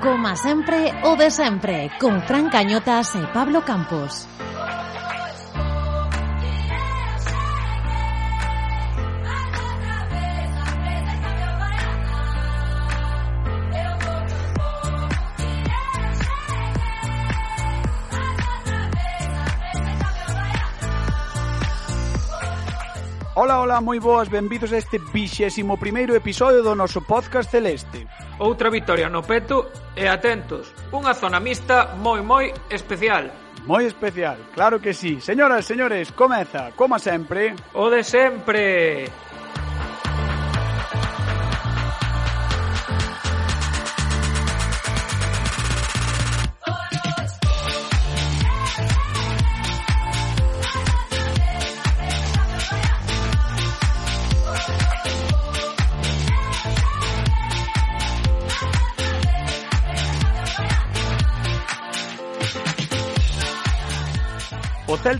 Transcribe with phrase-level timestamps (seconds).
[0.00, 4.24] Coma sempre o de sempre Con Fran Cañotas e Pablo Campos
[23.40, 28.04] Ola, ola, moi boas, benvidos a este vixésimo primeiro episodio do noso podcast Celeste.
[28.36, 33.30] Outra victoria no peto e atentos, unha zona mixta moi moi especial.
[33.66, 35.20] Moi especial, claro que sí.
[35.20, 37.54] Señoras, señores, comeza, como sempre...
[37.74, 39.10] O de sempre...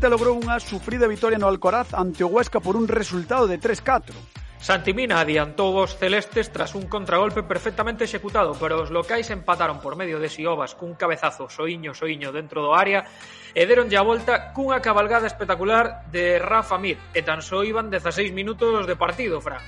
[0.00, 4.16] Celta logrou unha sufrida vitoria no Alcoraz ante o Huesca por un resultado de 3-4.
[4.56, 10.16] Santimina adiantou os celestes tras un contragolpe perfectamente executado, pero os locais empataron por medio
[10.16, 13.04] de Siobas cun cabezazo soiño soiño dentro do área
[13.52, 18.32] e deronlle a volta cunha cabalgada espectacular de Rafa Mir e tan só iban 16
[18.32, 19.60] minutos de partido, Fran.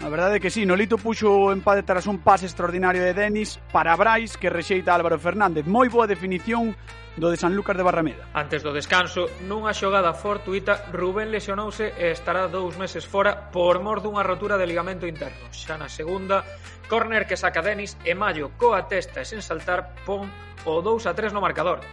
[0.00, 3.60] A verdade é que sí, Nolito puxo o empate tras un pase extraordinario de Denis
[3.68, 5.68] para Brais que rexeita Álvaro Fernández.
[5.68, 6.72] Moi boa definición
[7.20, 8.24] do de San Lucas de Barrameda.
[8.32, 14.00] Antes do descanso, nunha xogada fortuita, Rubén lesionouse e estará dous meses fora por mor
[14.00, 15.52] dunha rotura de ligamento interno.
[15.52, 16.48] Xa na segunda,
[16.88, 20.24] córner que saca Denis e Mayo coa testa e sen saltar pon
[20.64, 21.84] o 2 a 3 no marcador.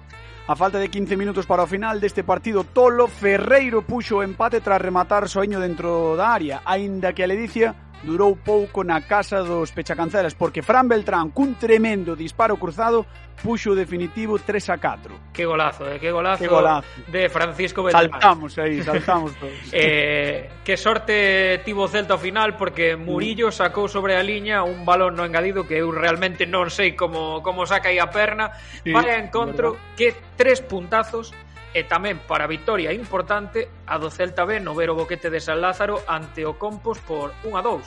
[0.48, 4.64] A falta de 15 minutos para o final deste partido tolo, Ferreiro puxo o empate
[4.64, 9.74] tras rematar soiño dentro da área, aínda que a Ledicia durou pouco na casa dos
[9.74, 13.06] pechacancelas porque Fran Beltrán cun tremendo disparo cruzado
[13.38, 15.34] puxo o definitivo 3 a 4.
[15.34, 16.00] Que golazo, eh?
[16.00, 18.10] que golazo, que golazo de Francisco Beltrán.
[18.10, 19.54] Saltamos aí, saltamos todos.
[19.72, 24.86] eh, que sorte tivo o Celta ao final porque Murillo sacou sobre a liña un
[24.86, 28.90] balón no engadido que eu realmente non sei como como saca aí a perna sí,
[28.90, 31.34] para encontro que tres puntazos
[31.78, 35.38] e tamén para victoria vitoria importante a do Celta B no ver o Boquete de
[35.38, 37.86] San Lázaro ante o Compos por 1 a 2.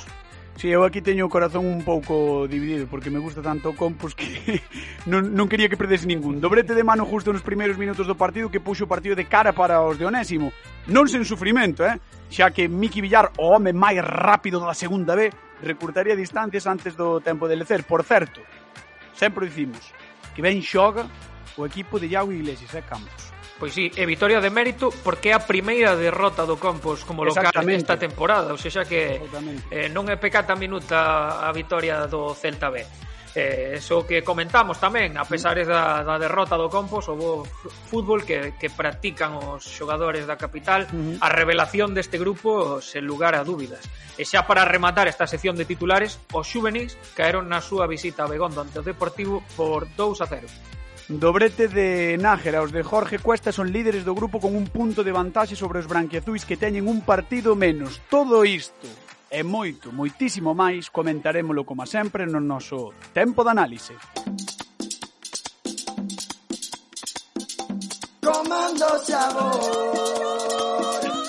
[0.54, 3.74] Si, sí, eu aquí teño o corazón un pouco dividido porque me gusta tanto o
[3.74, 4.62] Compos que
[5.10, 6.38] non, non quería que perdese ningún.
[6.38, 9.50] Dobrete de mano justo nos primeiros minutos do partido que puxo o partido de cara
[9.50, 10.54] para os de Onésimo.
[10.86, 11.98] Non sen sufrimento, eh?
[12.30, 15.34] Xa que Miki Villar, o home máis rápido da segunda B,
[15.66, 17.82] recurtaría distancias antes do tempo de lecer.
[17.82, 18.38] Por certo,
[19.18, 19.82] sempre dicimos
[20.30, 21.10] que ben xoga
[21.58, 25.34] o equipo de Iago Iglesias, eh, Campos Pois sí, e vitoria de mérito porque é
[25.36, 29.20] a primeira derrota do Compos como local esta temporada, ou seja que
[29.68, 32.80] eh, non é pecata minuta a vitoria do Celta B.
[33.36, 37.44] Eh, eso que comentamos tamén, a pesar da, da derrota do Compos, o bo
[37.92, 41.16] fútbol que, que practican os xogadores da capital, uh -huh.
[41.20, 43.84] a revelación deste grupo, sen lugar a dúbidas.
[44.16, 48.30] E xa para rematar esta sección de titulares, os xuvenis caeron na súa visita a
[48.32, 50.48] Begondo ante o Deportivo por 2 a 0.
[51.10, 55.10] Dobrete de Nájera, os de Jorge Cuesta son líderes do grupo con un punto de
[55.10, 57.98] vantaxe sobre os branquiazuis que teñen un partido menos.
[58.06, 58.86] Todo isto
[59.26, 63.98] e moito, moitísimo máis comentarémolo como sempre no noso tempo de análise.
[68.22, 69.66] Comando sabor,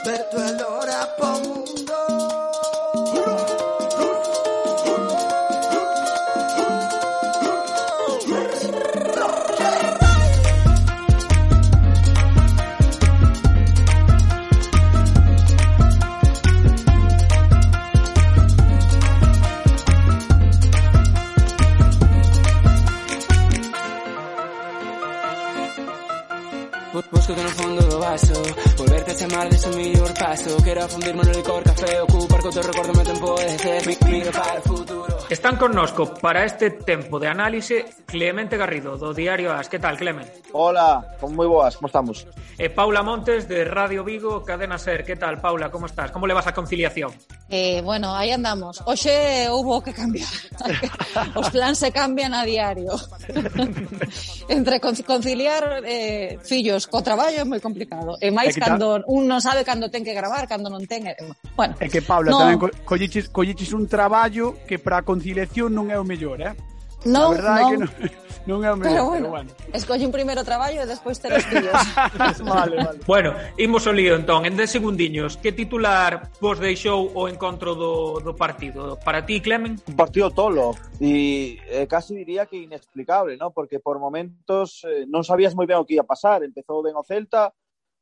[0.06, 2.41] Beto Elora po mundo.
[27.12, 27.51] Busco no
[28.12, 28.44] paso
[28.78, 32.64] Volverte a chamar de su mellor paso Quero fundirme no licor café Ocupar co teu
[32.64, 37.18] recordo meu tempo de ser mi, Miro para o futuro Están connosco para este tempo
[37.18, 39.70] de análise Clemente Garrido, do Diario As.
[39.70, 40.44] Que tal, Clemente?
[40.52, 42.28] Hola, moi boas, como estamos?
[42.59, 45.08] E Paula Montes, de Radio Vigo, Cadena Ser.
[45.08, 46.12] Que tal, Paula, como estás?
[46.12, 47.16] Como levas a conciliación?
[47.47, 48.84] Eh, bueno, aí andamos.
[48.84, 50.28] Oxe houbo que cambiar.
[51.40, 52.91] Os plans se cambian a diario.
[54.52, 58.18] Entre conciliar eh, fillos co traballo é moi complicado ordenado.
[58.22, 59.06] E máis cando ta...
[59.08, 61.06] un non sabe cando ten que gravar, cando non ten...
[61.56, 62.40] Bueno, é que, Paula, no...
[62.42, 66.53] tamén co colliches, colliches un traballo que para a conciliación non é o mellor, eh?
[67.02, 67.82] Non, non.
[67.82, 67.90] non,
[68.46, 69.50] non é o mellor, pero bueno, pero bueno.
[69.74, 71.46] Escolle un primeiro traballo e despois ter os
[72.46, 73.00] vale, vale.
[73.09, 78.22] Bueno, imos ao lío entón, en 10 segundiños, que titular vos deixou o encontro do,
[78.22, 79.02] do partido?
[79.02, 79.82] Para ti, Clemen?
[79.82, 83.50] Un partido tolo e eh, casi diría que inexplicable, ¿no?
[83.50, 87.02] porque por momentos eh, non sabías moi ben o que ia pasar, empezou ben o
[87.02, 87.50] Celta,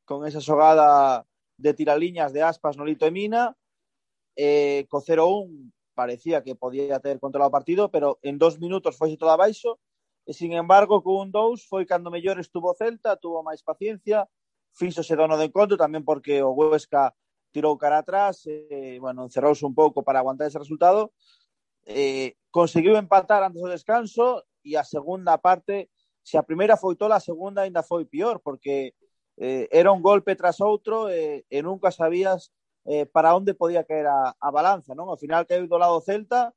[0.09, 1.21] con esa xogada
[1.61, 3.53] de tiraliñas de aspas no Lito e Mina.
[4.33, 9.13] Eh, co 0-1 parecía que podía ter controlado o partido, pero en dos minutos foi
[9.21, 9.77] todo abaixo.
[10.25, 14.25] E, sin embargo, co 1-2 foi cando mellor estuvo Celta, tuvo máis paciencia,
[14.73, 17.13] fixose dono de encontro, tamén porque o Huesca
[17.53, 21.13] tirou cara atrás, eh, bueno, encerrouse un pouco para aguantar ese resultado.
[21.85, 25.93] Eh, conseguiu empatar antes do descanso e a segunda parte,
[26.25, 28.97] se a primeira foi tola, a segunda ainda foi pior, porque
[29.39, 32.51] eh, era un golpe tras outro eh, e nunca sabías
[32.85, 35.07] eh, para onde podía caer a, a balanza, non?
[35.07, 36.51] Ao final caiu do lado Celta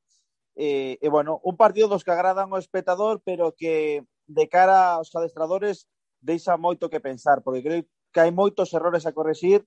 [0.58, 5.14] eh, e, bueno, un partido dos que agradan ao espectador pero que de cara aos
[5.14, 5.86] adestradores
[6.20, 7.82] deixa moito que pensar porque creo
[8.12, 9.64] que hai moitos errores a corregir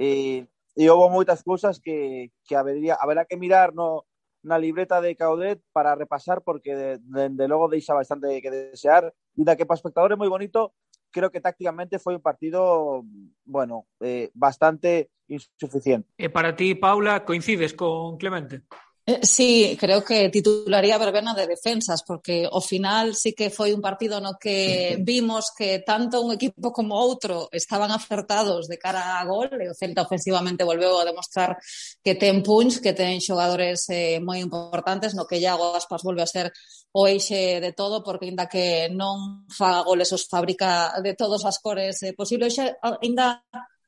[0.00, 4.04] eh, e houve moitas cousas que, que habería, haberá que mirar no,
[4.46, 9.10] na libreta de Caudet para repasar porque dende de, de logo deixa bastante que desear
[9.36, 10.70] e da que para o espectador é moi bonito
[11.16, 13.00] creo que tácticamente foi un partido
[13.48, 16.12] bueno, eh, bastante insuficiente.
[16.20, 18.68] E para ti, Paula, coincides con Clemente?
[19.08, 23.78] Eh, sí, creo que titularía verbena de defensas, porque ao final sí que foi un
[23.78, 29.24] partido no que vimos que tanto un equipo como outro estaban acertados de cara a
[29.24, 31.54] gol, e o Celta ofensivamente volveu a demostrar
[32.02, 36.32] que ten punch, que ten xogadores eh, moi importantes, no que Iago Aspas volve a
[36.34, 36.50] ser
[36.90, 41.62] o eixe de todo, porque ainda que non faga goles os fabrica de todos as
[41.62, 43.38] cores eh, posibles, ainda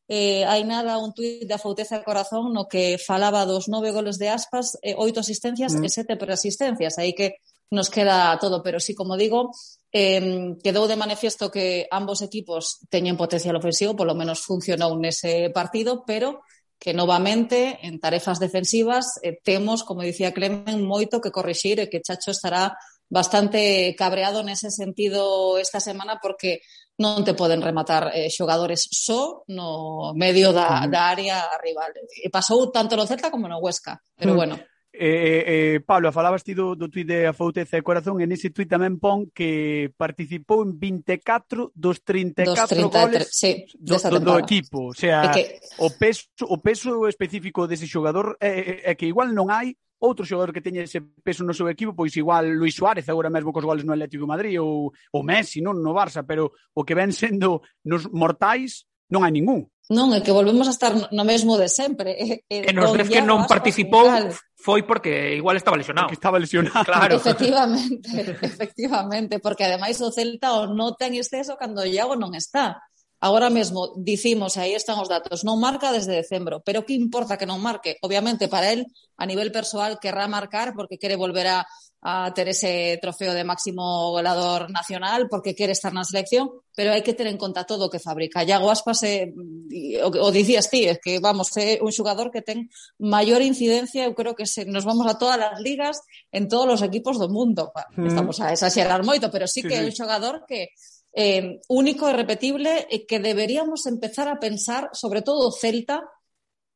[0.08, 4.32] eh, hai nada un tuit da Fouteza Corazón no que falaba dos nove goles de
[4.32, 5.84] aspas, eh, oito asistencias mm.
[5.84, 9.52] e sete preasistencias, aí que nos queda todo, pero sí, como digo,
[9.92, 16.08] eh, quedou de manifiesto que ambos equipos teñen potencial ofensivo, polo menos funcionou nese partido,
[16.08, 16.40] pero
[16.80, 22.00] que novamente en tarefas defensivas eh, temos, como dicía Clemen, moito que corrixir e que
[22.00, 22.72] Chacho estará
[23.12, 26.64] bastante cabreado nese sentido esta semana porque
[26.98, 31.94] non te poden rematar eh, xogadores só no medio da, da área rival.
[31.94, 34.58] E pasou tanto no Celta como no Huesca, pero bueno.
[34.90, 38.50] Eh, eh, eh, Pablo, falabas ti do, do tuit de Afouteza e Corazón e nese
[38.50, 44.18] tuit tamén pon que participou en 24 dos 34 dos 33, goles sí, do, do,
[44.18, 44.90] do equipo.
[44.90, 45.42] O sea, é que...
[45.78, 50.26] o, peso, o peso específico dese xogador é, é, é que igual non hai outro
[50.26, 53.66] xogador que teña ese peso no seu equipo, pois igual Luis Suárez agora mesmo cos
[53.66, 57.10] goles no Atlético de Madrid ou, ou Messi, non no Barça, pero o que ven
[57.10, 59.66] sendo nos mortais non hai ningún.
[59.88, 62.12] Non, é que volvemos a estar no mesmo de sempre.
[62.12, 64.04] E, e nos vez que non participou
[64.52, 66.12] foi porque igual estaba lesionado.
[66.12, 66.84] Porque estaba lesionado.
[66.84, 67.16] Claro.
[67.16, 68.12] Efectivamente,
[68.44, 72.84] efectivamente, porque ademais o Celta o nota en exceso cando o Iago non está.
[73.20, 77.50] Agora mesmo dicimos, aí están os datos, non marca desde decembro, pero que importa que
[77.50, 77.98] non marque?
[77.98, 78.86] Obviamente para el,
[79.18, 81.66] a nivel persoal, querrá marcar porque quere volver a,
[82.00, 86.46] a ter ese trofeo de máximo goleador nacional, porque quere estar na selección,
[86.78, 88.46] pero hai que ter en conta todo o que fabrica.
[88.46, 92.70] Iago Aspas, é, o, o dicías ti, é que vamos, é un xogador que ten
[93.02, 95.98] maior incidencia, eu creo que se, nos vamos a todas as ligas,
[96.30, 97.74] en todos os equipos do mundo.
[97.98, 100.70] Estamos a exagerar moito, pero sí que é un xogador que
[101.12, 106.04] eh, único, e repetible, e que deberíamos empezar a pensar, sobre todo Celta,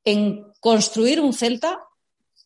[0.05, 1.79] en construir un Celta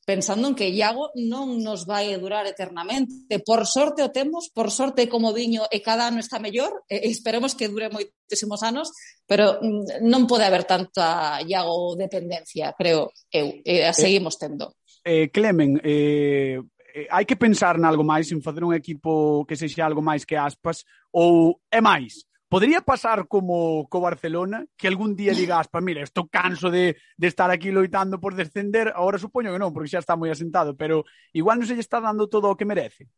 [0.06, 3.43] pensando en que Iago non nos vai durar eternamente.
[3.43, 7.59] Por sorte o temos, por sorte como diño e cada ano está mellor, e esperemos
[7.59, 8.95] que dure moitísimos anos,
[9.26, 14.78] pero mm, non pode haber tanta Iago dependencia, creo eu, e a eh, seguimos tendo.
[15.02, 16.62] Eh, Clemen, eh,
[16.97, 20.25] eh, hai que pensar en algo máis, en facer un equipo que sexa algo máis
[20.25, 22.25] que aspas, ou é máis?
[22.49, 27.26] Podería pasar como co Barcelona que algún día diga Aspas, mira, estou canso de, de
[27.26, 31.05] estar aquí loitando por descender, agora supoño que non, porque xa está moi asentado, pero
[31.37, 33.12] igual non se lle está dando todo o que merece.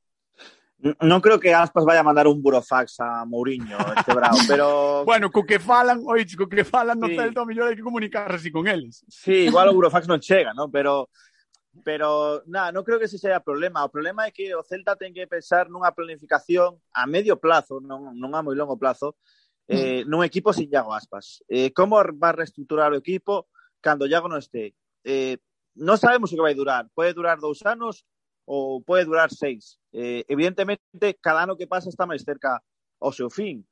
[0.78, 5.04] Non creo que Aspas vaya a mandar un burofax a Mourinho este bravo, pero...
[5.06, 7.14] bueno, co que falan, oiche, co que falan no sí.
[7.14, 9.06] Celta, o mellor hai que comunicarse con eles.
[9.06, 10.66] Sí, igual o burofax non chega, ¿no?
[10.66, 11.12] pero
[11.84, 13.84] Pero, nada, non creo que ese sea o problema.
[13.84, 18.14] O problema é que o Celta ten que pensar nunha planificación a medio plazo, non,
[18.14, 19.18] non a moi longo plazo,
[19.68, 20.08] eh, mm.
[20.08, 21.44] nun equipo sin Iago Aspas.
[21.46, 24.74] Eh, como va a reestructurar o equipo cando Iago non este?
[25.04, 25.38] Eh,
[25.78, 26.88] non sabemos o que vai durar.
[26.96, 28.02] Pode durar dous anos
[28.48, 29.76] ou pode durar seis.
[29.92, 32.58] Eh, evidentemente, cada ano que pasa está máis cerca
[32.98, 33.62] ao seu fin.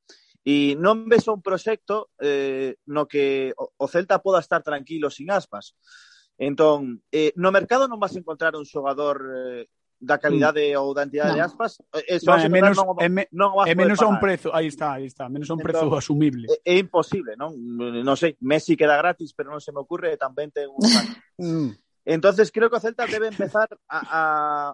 [0.46, 5.74] E non ves un proxecto eh, no que o Celta poda estar tranquilo sin aspas.
[6.38, 9.64] Entón, eh, no mercado non vas a encontrar un xogador eh,
[9.96, 10.20] da mm.
[10.20, 10.80] calidade mm.
[10.80, 11.40] ou da entidade no.
[11.40, 14.20] de Aspas, eh, eh eso vale, menos, non, é, me, non é menos a un
[14.20, 16.44] prezo, aí está, aí está, menos a un entón, prezo asumible.
[16.52, 17.56] É, é imposible, non?
[17.56, 20.84] Non sei, Messi queda gratis, pero non se me ocurre, tamén ten un...
[21.40, 21.70] mm.
[22.06, 24.22] Entonces creo que o Celta debe empezar a, a,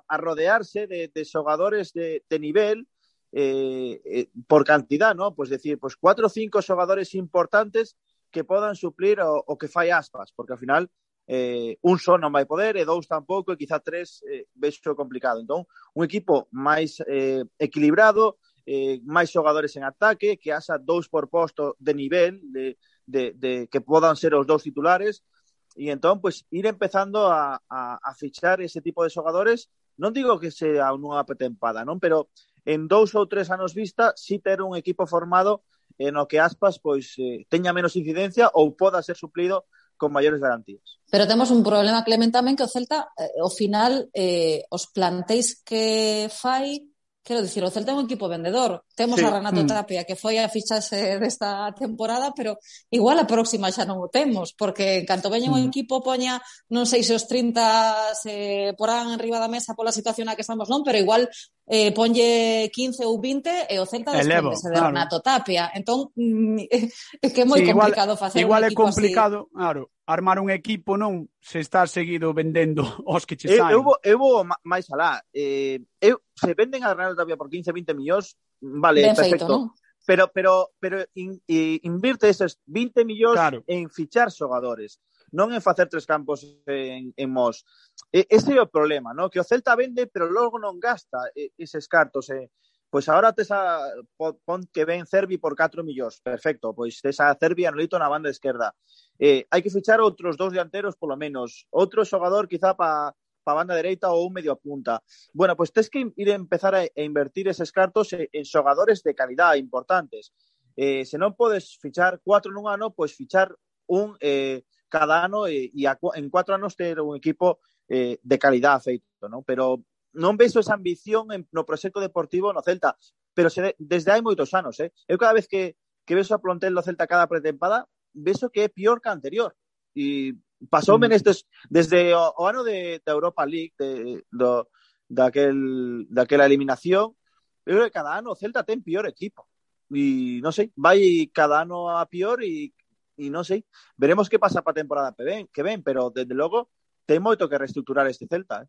[0.04, 2.85] a rodearse de, de xogadores de, de nivel
[3.33, 5.35] eh, eh, por cantidad, ¿no?
[5.35, 7.97] Pues decir, pues cuatro o cinco xogadores importantes
[8.31, 10.90] que podan suplir o, o que fai aspas, porque al final
[11.33, 15.41] eh, un só non vai poder e dous tampouco e quizá tres eh, vexo complicado.
[15.41, 15.65] Entón,
[15.97, 18.37] un equipo máis eh, equilibrado,
[18.69, 22.77] eh, máis xogadores en ataque, que haxa dous por posto de nivel, de,
[23.09, 25.25] de, de que podan ser os dous titulares,
[25.73, 30.12] e entón, pois, pues, ir empezando a, a, a fichar ese tipo de xogadores, non
[30.12, 31.97] digo que sea unha petempada, non?
[31.97, 32.29] Pero
[32.69, 35.65] en dous ou tres anos vista, si ter un equipo formado
[35.97, 39.65] en o que aspas pois eh, teña menos incidencia ou poda ser suplido
[40.02, 40.99] con maiores garantías.
[41.06, 45.62] Pero temos un problema, Clement, tamén que o Celta, eh, ao final, eh, os plantéis
[45.62, 46.90] que fai,
[47.23, 49.26] quero dicir, o Celta é un equipo vendedor, Temos sí.
[49.26, 49.66] a Renato mm.
[49.66, 54.54] Tapia, que foi a fichase desta temporada, pero igual a próxima xa non o temos,
[54.54, 55.59] porque en canto veña mm.
[55.59, 56.38] un equipo poña,
[56.71, 60.71] non sei se os 30 se porán enriba da mesa pola situación na que estamos,
[60.71, 61.26] non, pero igual
[61.66, 64.94] eh, ponlle 15 ou 20 e o Celta Elevo, de claro.
[64.94, 65.75] Renato Tapia.
[65.75, 66.62] Entón, mm,
[67.26, 69.59] é que é moi sí, complicado facer igual un equipo é complicado, así.
[69.59, 73.75] claro, armar un equipo non se está seguido vendendo os que che saen.
[73.75, 75.18] Eu, eu, vou, eu vou máis alá.
[75.35, 79.47] Eh, eu, se venden a Renato Tapia por 15, 20 millóns, Vale, ben perfecto.
[79.47, 79.75] Feito, non?
[80.07, 83.64] Pero pero pero in, in, invirte esos 20 millóns claro.
[83.66, 87.66] en fichar xogadores, non en facer tres campos en, en Mos.
[88.11, 89.31] E, ese é o problema, ¿no?
[89.31, 92.31] Que o Celta vende, pero logo non gasta eses cartos.
[92.31, 92.50] Eh?
[92.92, 93.78] Pois agora tes a,
[94.19, 96.21] pon que ven Cervi por 4 millóns.
[96.21, 98.75] Perfecto, pois tes a Cervi anolito na banda esquerda.
[99.19, 101.64] Eh, hai que fichar outros dous dianteros, polo menos.
[101.73, 105.02] Outro xogador, quizá, para pa banda dereita ou un medio punta.
[105.34, 109.14] Bueno, pois tes que ir a empezar a, a invertir eses cartos en, en de
[109.14, 110.32] calidad importantes.
[110.76, 113.52] Eh, se non podes fichar cuatro nun ano, pois fichar
[113.92, 118.80] un eh, cada ano e, a, en cuatro anos ter un equipo eh, de calidad
[118.80, 119.44] feito, non?
[119.44, 119.84] Pero
[120.16, 122.96] non vexo esa ambición en, no proxecto deportivo no Celta,
[123.34, 124.92] pero se de, desde hai moitos anos, eh?
[125.20, 127.84] Cada vez que, que vexo a plantel do Celta cada pretempada,
[128.16, 129.56] vexo que é pior que anterior.
[129.92, 130.37] E
[130.71, 134.69] Pasoume nestes desde o, o ano de, da Europa League de, do,
[135.09, 137.16] daquel, daquela eliminación
[137.64, 139.47] eu creo que cada ano o Celta ten pior equipo.
[139.92, 142.73] E non sei, vai cada ano a pior e,
[143.21, 143.62] e non sei,
[143.95, 146.73] veremos que pasa para a temporada que ven, que ven pero desde logo
[147.04, 148.69] ten moito que reestructurar este Celta eh?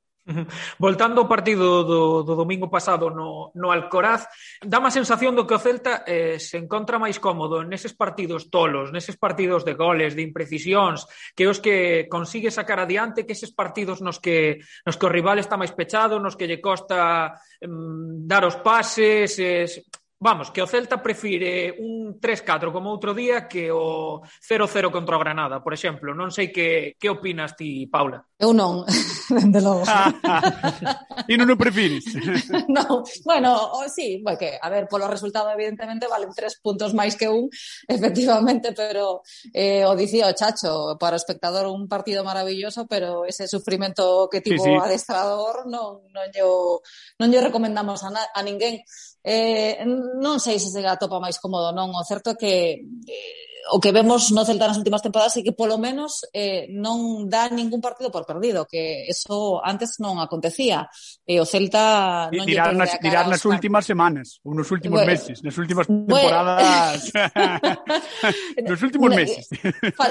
[0.79, 4.23] Voltando ao partido do, do domingo pasado no, no Alcoraz,
[4.63, 8.95] dá má sensación do que o Celta eh, se encontra máis cómodo neses partidos tolos,
[8.95, 11.03] neses partidos de goles, de imprecisións,
[11.35, 15.43] que os que consigue sacar adiante, que eses partidos nos que, nos que o rival
[15.43, 19.83] está máis pechado, nos que lle costa mm, dar os pases, es,
[20.23, 25.19] Vamos, que o Celta prefire un 3-4 como outro día que o 0-0 contra o
[25.19, 26.15] Granada, por exemplo.
[26.15, 28.23] Non sei que, que opinas ti, Paula.
[28.39, 28.87] Eu non,
[29.35, 29.83] dende logo.
[31.27, 32.07] e non o prefires?
[32.71, 37.27] non, bueno, o, sí, que, a ver, polo resultado evidentemente valen tres puntos máis que
[37.27, 37.51] un,
[37.83, 43.51] efectivamente, pero eh, o dicía o Chacho, para o espectador un partido maravilloso, pero ese
[43.51, 44.75] sufrimento que tivo sí, sí.
[44.75, 46.79] o adestrador non, non, yo,
[47.19, 48.87] non yo recomendamos a, na, a ninguén.
[49.23, 49.87] Eh,
[50.19, 51.95] non sei se se atopa máis cómodo, non?
[51.95, 52.53] O certo é que
[52.83, 57.31] eh, o que vemos no Celta nas últimas temporadas é que polo menos eh, non
[57.31, 60.91] dá ningún partido por perdido, que eso antes non acontecía.
[61.23, 65.39] E o Celta non dirá nas, dirá nas últimas semanas, ou nos últimos bueno, meses,
[65.39, 67.07] nas últimas temporadas.
[67.15, 68.67] Bueno.
[68.75, 69.47] nos últimos meses.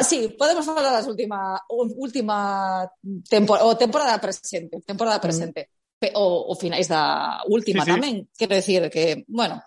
[0.09, 2.89] sí, podemos falar das última última
[3.29, 5.25] temporada, o temporada presente, temporada mm.
[5.25, 5.61] presente.
[5.69, 8.27] Mm o, o finais da última sí, tamén.
[8.27, 8.43] Sí.
[8.43, 9.63] Quero decir que, bueno,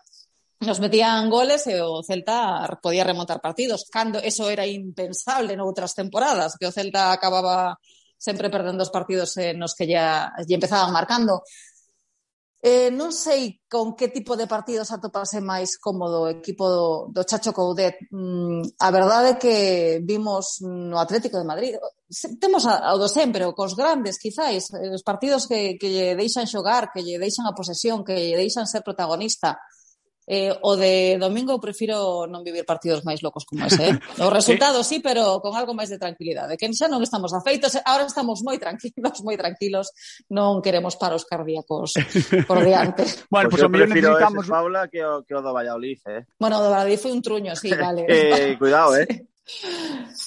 [0.60, 6.60] nos metían goles e o Celta podía remontar partidos, cando eso era impensable noutras temporadas,
[6.60, 7.80] que o Celta acababa
[8.18, 11.44] sempre perdendo os partidos eh, nos que ya lle empezaban marcando.
[12.66, 17.22] Eh, non sei con que tipo de partidos atopase máis cómodo o equipo do, do
[17.22, 18.10] Chacho Coudet.
[18.10, 19.56] Mm, a verdade é que
[20.02, 21.78] vimos no Atlético de Madrid.
[22.42, 26.50] Temos ao do sempre, o cos grandes, quizáis, eh, os partidos que, que lle deixan
[26.50, 29.62] xogar, que lle deixan a posesión, que lle deixan ser protagonista.
[30.26, 33.94] Eh, o de domingo prefiro non vivir partidos máis locos como ese.
[33.94, 33.94] Eh?
[34.26, 36.58] O resultados sí, pero con algo máis de tranquilidade.
[36.58, 39.94] Que xa non estamos afeitos, ahora estamos moi tranquilos, moi tranquilos.
[40.34, 41.94] Non queremos paros cardíacos
[42.50, 43.06] por diante.
[43.30, 44.46] bueno, pois pues, pues eu necesitamos...
[44.46, 46.26] Ese, Paula, que o, que o do Valladolid, eh?
[46.42, 48.06] Bueno, o do Valladolid foi un truño, sí, vale.
[48.10, 49.06] eh, cuidado, eh?
[49.06, 49.35] Sí.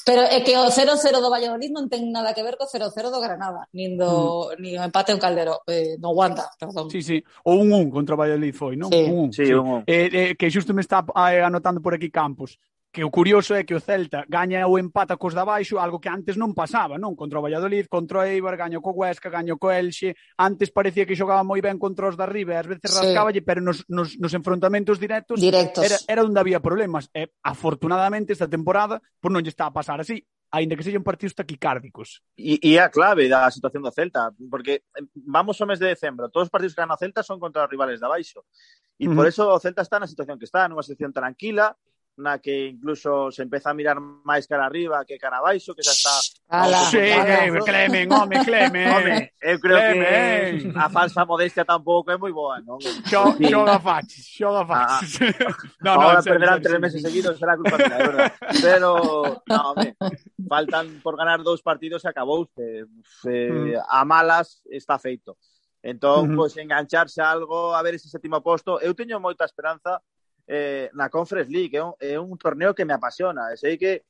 [0.06, 3.18] Pero é que o 0-0 do Valladolid non ten nada que ver co 0-0 do
[3.18, 4.62] Granada, nin do mm.
[4.62, 6.86] nin o empate en Caldero, eh, no Wanda, perdón.
[6.86, 8.94] Sí, sí, o 1-1 contra o Valladolid foi, non?
[8.94, 9.34] Sí, 1 -1.
[9.34, 9.54] Sí, sí.
[9.54, 9.90] 1 -1.
[9.90, 13.64] Eh, eh, que xusto me está eh, anotando por aquí Campos que o curioso é
[13.64, 17.12] que o Celta gaña ou empata cos da baixo, algo que antes non pasaba, non?
[17.12, 20.16] Contra o Valladolid, contra o Eibar, gaño co Huesca, gaño co Elxe.
[20.40, 22.96] Antes parecía que xogaba moi ben contra os da Ribe, ás veces sí.
[22.96, 25.84] rascaballe, pero nos, nos, nos enfrontamentos directos, directos.
[25.84, 27.12] Era, era onde había problemas.
[27.12, 31.36] E, afortunadamente, esta temporada, por non lle está a pasar así aínda que sellen partidos
[31.36, 32.24] taquicárdicos.
[32.32, 36.32] E, e a clave da situación do Celta, porque eh, vamos ao mes de decembro,
[36.32, 38.48] todos os partidos que gana o Celta son contra os rivales da baixo.
[38.96, 39.16] E uh -huh.
[39.16, 41.76] por eso o Celta está na situación que está, nunha situación tranquila,
[42.18, 45.94] na que incluso se empeza a mirar máis cara arriba que cara abaixo, que xa
[45.94, 46.14] está...
[46.50, 48.88] Ala, sí, ala, Clemen, home, Clemen.
[48.90, 50.72] Home, eu creo Clemen.
[50.72, 52.82] que a falsa modestia tampouco é moi boa, non?
[52.82, 54.90] Xo, xo da fax, xo da fax.
[54.90, 58.32] Ah, no, ahora no, perderán tres meses seguidos, será culpa mía, verdad.
[58.62, 59.94] Pero, no, home,
[60.48, 62.50] faltan por ganar dous partidos e acabou.
[62.58, 62.82] Eh,
[63.30, 65.38] eh, a malas está feito.
[65.82, 66.36] Entón, uh -huh.
[66.36, 68.82] pois, engancharse a algo, a ver ese séptimo posto.
[68.82, 70.02] Eu teño moita esperanza
[70.48, 73.52] eh, na Conference League, é un, é un torneo que me apasiona.
[73.54, 74.08] Sei que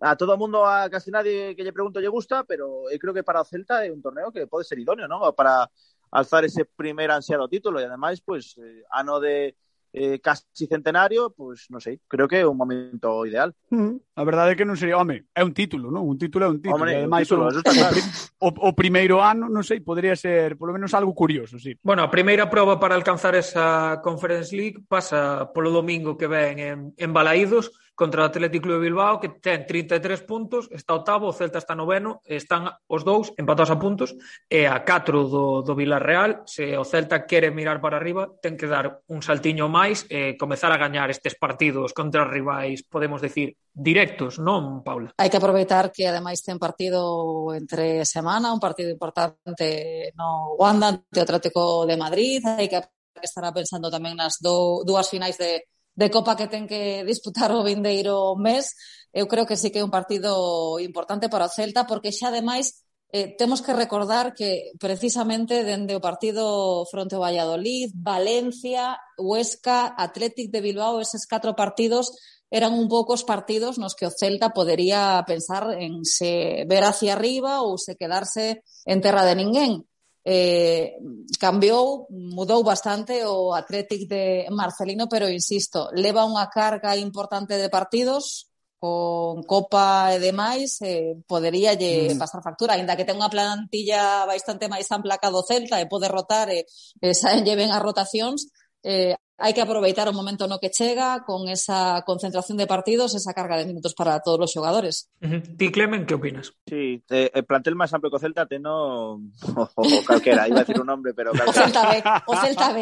[0.00, 3.26] a todo mundo, a casi nadie que lle pregunto lle gusta, pero eu creo que
[3.26, 5.20] para Celta é un torneo que pode ser idóneo, non?
[5.34, 5.66] Para
[6.14, 9.58] alzar ese primer ansiado título e ademais, pois, eh, ano de
[9.92, 13.50] eh, casi centenario, pois non sei, creo que é un momento ideal.
[13.74, 16.06] Mm, a verdade é que non sería, home, é un título, non?
[16.06, 17.98] Un título é un título, home, ademais título, o, claro.
[18.38, 21.74] o, o primeiro ano, non sei, podría ser polo menos algo curioso, sí.
[21.82, 26.78] Bueno, a primeira proba para alcanzar esa Conference League pasa polo domingo que ven en,
[26.94, 31.36] en Balaídos, contra o Athletic Club de Bilbao, que ten 33 puntos, está octavo, o
[31.36, 34.16] Celta está noveno, están os dous empatados a puntos,
[34.48, 38.64] e a 4 do, do Villarreal, se o Celta quere mirar para arriba, ten que
[38.64, 44.40] dar un saltiño máis e comezar a gañar estes partidos contra rivais, podemos decir, directos,
[44.40, 45.12] non, Paula?
[45.20, 51.20] Hai que aproveitar que ademais ten partido entre semana, un partido importante no Wanda, ante
[51.20, 52.80] o Atlético de Madrid, hai que
[53.20, 57.50] que estará pensando tamén nas do, dúas finais de, de Copa que ten que disputar
[57.52, 58.74] o vindeiro mes,
[59.12, 62.86] eu creo que sí que é un partido importante para o Celta, porque xa ademais
[63.12, 70.50] eh, temos que recordar que precisamente dende o partido fronte ao Valladolid, Valencia, Huesca, Athletic
[70.54, 72.14] de Bilbao, eses catro partidos
[72.50, 77.14] eran un pouco os partidos nos que o Celta podería pensar en se ver hacia
[77.14, 79.89] arriba ou se quedarse en terra de ninguén
[80.24, 80.98] eh,
[81.38, 88.50] cambiou, mudou bastante o Athletic de Marcelino, pero insisto, leva unha carga importante de partidos
[88.80, 92.18] con Copa e demais, eh, podería lle mm.
[92.18, 96.08] pasar factura, aínda que ten unha plantilla bastante máis ampla ca do Celta e pode
[96.08, 96.64] rotar e,
[96.96, 98.48] e saen lle ben as rotacións,
[98.80, 103.32] eh, hai que aproveitar o momento no que chega con esa concentración de partidos, esa
[103.32, 105.08] carga de minutos para todos os xogadores.
[105.24, 105.40] Uh -huh.
[105.56, 106.52] Ti, Clemen, que opinas?
[106.68, 109.16] Sí, eh, el plantel máis amplio que o Celta teno
[109.56, 111.56] o, o calquera, iba a decir un nombre, pero O calquera.
[111.56, 111.92] Celta B,
[112.28, 112.78] o Celta B.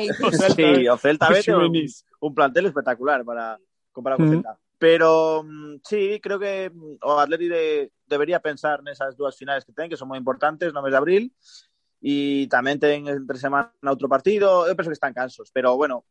[0.59, 3.55] Sí, o Celta B ten un, un plantel espectacular para
[3.95, 4.43] comparar co Ujú.
[4.43, 4.59] Celta.
[4.79, 9.75] Pero mm, sí, creo que mm, o Atleti de, debería pensar nesas dúas finais que
[9.75, 11.25] ten, que son moi importantes no mes de abril,
[11.99, 16.07] e tamén ten entre semana outro partido, eu penso que están cansos, pero bueno,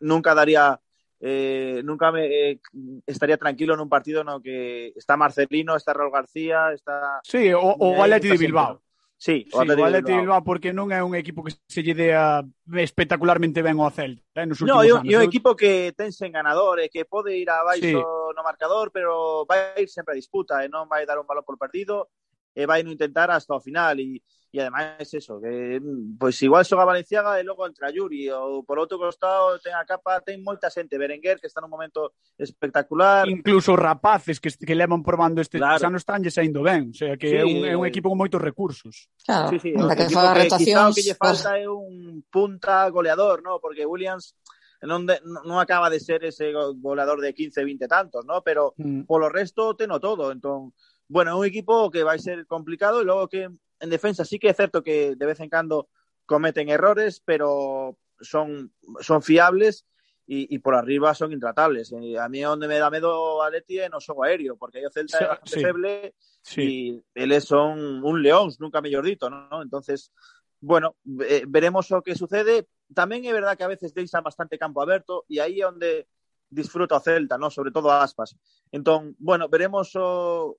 [0.00, 0.80] nunca daría
[1.20, 2.60] eh, nunca me, eh,
[3.06, 7.88] estaría tranquilo nun partido no que está Marcelino, está Raúl García, está Sí, o, o
[7.96, 8.84] eh, Atleti de Bilbao.
[9.16, 11.80] Sí, o Atleti, sí, o Atleti de Bilbao porque non é un equipo que se
[11.80, 12.44] lle dea
[12.76, 15.08] espectacularmente ben ao Celta eh, nos últimos no, eu, anos.
[15.08, 17.96] É un equipo que ten sen ganador, eh, que pode ir a baixo sí.
[17.96, 21.48] no marcador, pero vai ir sempre a disputa e eh, non vai dar un balón
[21.48, 22.12] por perdido
[22.52, 24.20] e vai no intentar hasta o final e
[24.52, 28.30] y además es eso, que mm, pues igual son a Valenciaga e logo entra Yuri
[28.30, 32.14] ou por outro costado ten a capa, ten moita xente, Berenguer que está nun momento
[32.38, 33.26] espectacular.
[33.28, 35.82] Incluso rapaces que, que levan probando este claro.
[35.82, 37.90] xa non están lle saindo ben, o sea que sí, é, un, é un eh,
[37.90, 39.10] equipo con moitos recursos.
[39.26, 43.58] Claro, sí, sí, o que, que, rotacións, que lle falta é un punta goleador, ¿no?
[43.58, 44.38] porque Williams
[44.86, 48.40] non, de, non acaba de ser ese goleador de 15, 20 tantos, ¿no?
[48.46, 49.04] pero mm.
[49.04, 50.72] polo resto teno todo, entón
[51.08, 53.46] Bueno, é un equipo que vai ser complicado e logo que
[53.80, 55.88] en defensa sí que es cierto que de vez en cuando
[56.24, 59.86] cometen errores, pero son, son fiables
[60.28, 61.92] y, por arriba son intratables.
[61.92, 64.90] Y a mí donde me da miedo a Leti es en juego aéreo, porque yo
[64.90, 66.62] Celta sí, es bastante sí, feble sí.
[66.62, 69.62] y él es un, león, nunca mellordito, ¿no?
[69.62, 70.10] Entonces,
[70.60, 72.66] bueno, veremos lo que sucede.
[72.92, 76.08] También es verdad que a veces dejan bastante campo abierto y ahí es donde
[76.48, 77.50] disfruta o Celta, ¿no?
[77.50, 78.36] Sobre todo a Aspas.
[78.72, 80.58] Entón, bueno, veremos o,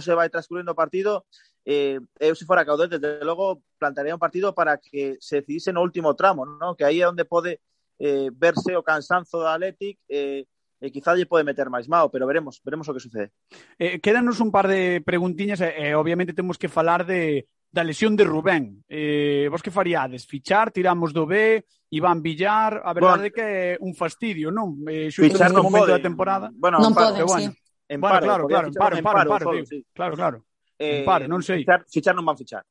[0.00, 1.26] se vai transcurrindo o partido.
[1.64, 6.44] Eh, eu se desde logo plantaría un partido para que se decidise no último tramo,
[6.44, 6.76] ¿no?
[6.76, 7.60] Que aí é onde pode
[7.98, 10.44] eh, verse o cansanzo da Athletic eh,
[10.84, 13.32] e quizá lle meter máis mao, pero veremos, veremos o que sucede.
[13.80, 18.22] Eh, quédanos un par de preguntiñas eh, obviamente temos que falar de da lesión de
[18.22, 18.84] Rubén.
[18.88, 20.26] Eh, vos que faríades?
[20.30, 24.78] Fichar, tiramos do B, Iván Villar, a verdade bueno, que é un fastidio, non?
[24.86, 25.98] Eh, xusto neste momento pode.
[25.98, 26.46] da temporada.
[26.54, 27.50] Bueno, non pode, bueno.
[27.50, 27.58] sí.
[27.90, 29.78] En bueno, paro, claro, claro, en paro, en paro, en paro, solo, digo, sí.
[29.90, 30.38] claro, claro.
[30.78, 31.66] Eh, paro, non sei.
[31.66, 32.62] Fichar, fichar non van fichar.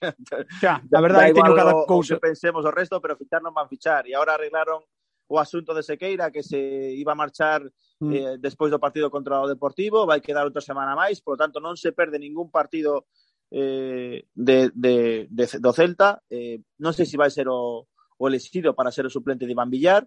[0.64, 2.16] xa, a verdade que teño cada cousa.
[2.16, 4.08] Pensemos o resto, pero fichar non van fichar.
[4.08, 4.80] E agora arreglaron
[5.28, 6.56] o asunto de Sequeira que se
[6.96, 7.60] iba a marchar
[8.00, 8.12] mm.
[8.12, 11.60] eh, despois do partido contra o Deportivo, vai quedar outra semana máis, por lo tanto
[11.60, 13.12] non se perde ningún partido
[13.50, 16.22] eh, de, de, de, do Celta.
[16.28, 19.70] Eh, non sei se vai ser o, o elexido para ser o suplente de Iván
[19.72, 20.04] Villar.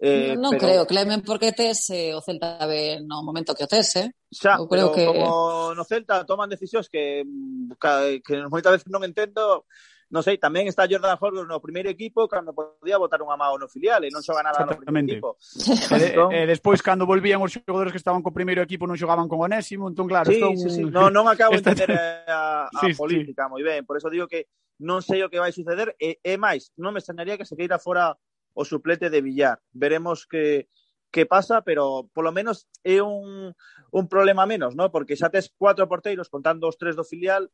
[0.00, 0.64] Eh, non pero...
[0.64, 4.08] creo, Clemen, porque tes eh, o Celta B no momento que o tes, eh?
[4.32, 5.04] Xa, Eu creo pero que...
[5.04, 9.68] como no Celta toman decisións que, mm, que, que moitas veces non entendo,
[10.10, 13.70] non sei, tamén está Jordan Horvath no primeiro equipo cando podía botar unha mão no
[13.70, 15.38] filial e non xoga nada no primeiro equipo.
[15.38, 16.28] E, entón...
[16.34, 19.38] e, e despois, cando volvían os xogadores que estaban co primeiro equipo non xogaban con
[19.38, 20.26] Onésimo, entón claro...
[20.26, 20.58] Sí, entón...
[20.58, 20.82] sí, sí.
[20.90, 21.94] No, non acabo de entender
[22.26, 23.50] a, a sí, política, sí.
[23.54, 24.50] moi ben, por eso digo que
[24.82, 27.78] non sei o que vai suceder e, e máis, non me extrañaría que se queira
[27.78, 28.18] fora
[28.50, 29.62] o suplete de Villar.
[29.70, 30.66] Veremos que,
[31.10, 33.54] que pasa, pero polo menos é un,
[33.94, 34.90] un problema menos, ¿no?
[34.90, 37.46] porque xa tes cuatro porteiros contando os tres do filial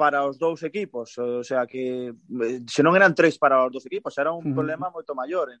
[0.00, 3.84] para os dous equipos, o sea que eh, se non eran tres para os dous
[3.84, 4.56] equipos, era un Ujú.
[4.56, 5.52] problema moito maior.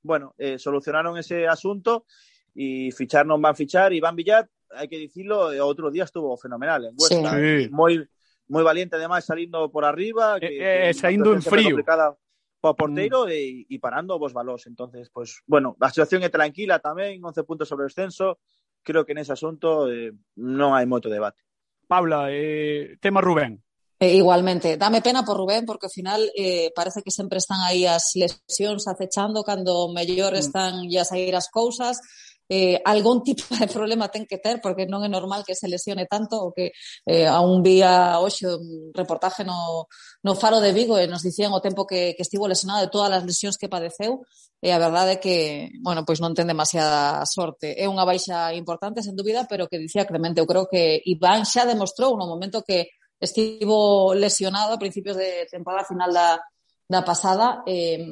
[0.00, 2.08] Bueno, eh, solucionaron ese asunto
[2.56, 6.88] e fichar non van fichar, Iván Villar, hai que dicilo, e outro día estuvo fenomenal
[6.88, 7.68] en Huesca, Sí.
[7.68, 8.00] moi
[8.48, 11.76] moi valiente ademais salindo por arriba, que, Eh, eh, saindo en frío.
[11.76, 12.16] complicada
[12.64, 14.64] para o porteiro e, e parando vos balós.
[14.70, 18.40] Entonces, pues, bueno, a situación é tranquila tamén, 11 puntos sobre o descenso.
[18.80, 21.44] Creo que nese asunto eh, non hai moito debate.
[21.90, 23.60] Paula, eh, tema Rubén.
[24.02, 27.86] Eh, igualmente, dame pena por Rubén porque ao final eh, parece que sempre están aí
[27.86, 29.46] as lesións acechando.
[29.46, 30.42] Cando mellor mm.
[30.42, 32.02] están ya sair as cousas.
[32.50, 36.10] Eh, algún tipo de problema ten que ter porque non é normal que se lesione
[36.10, 36.74] tanto o que
[37.06, 39.86] eh, aún vía hoxe un reportaje no,
[40.26, 43.14] no Faro de Vigo e nos dicían o tempo que, que estivo lesionado de todas
[43.14, 44.26] as lesións que padeceu.
[44.58, 47.70] E a verdade é que, bueno, pois non ten demasiada sorte.
[47.78, 51.62] É unha baixa importante, sen dúbida, pero que dicía Clemente, eu creo que Iván xa
[51.62, 52.90] demostrou no momento que
[53.22, 56.42] estivo lesionado a principios de temporada final da,
[56.90, 58.02] da pasada, eh,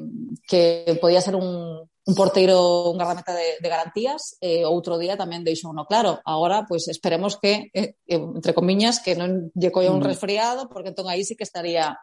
[0.47, 5.43] que podía ser un, un porteiro, un gardameta de, de garantías, eh, outro día tamén
[5.43, 6.23] deixou uno claro.
[6.25, 10.09] Agora, pois, pues, esperemos que, eh, eh, entre comiñas, que non lle colla un mm.
[10.09, 11.99] resfriado, porque entón aí sí que estaría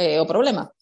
[0.00, 0.72] eh, o problema.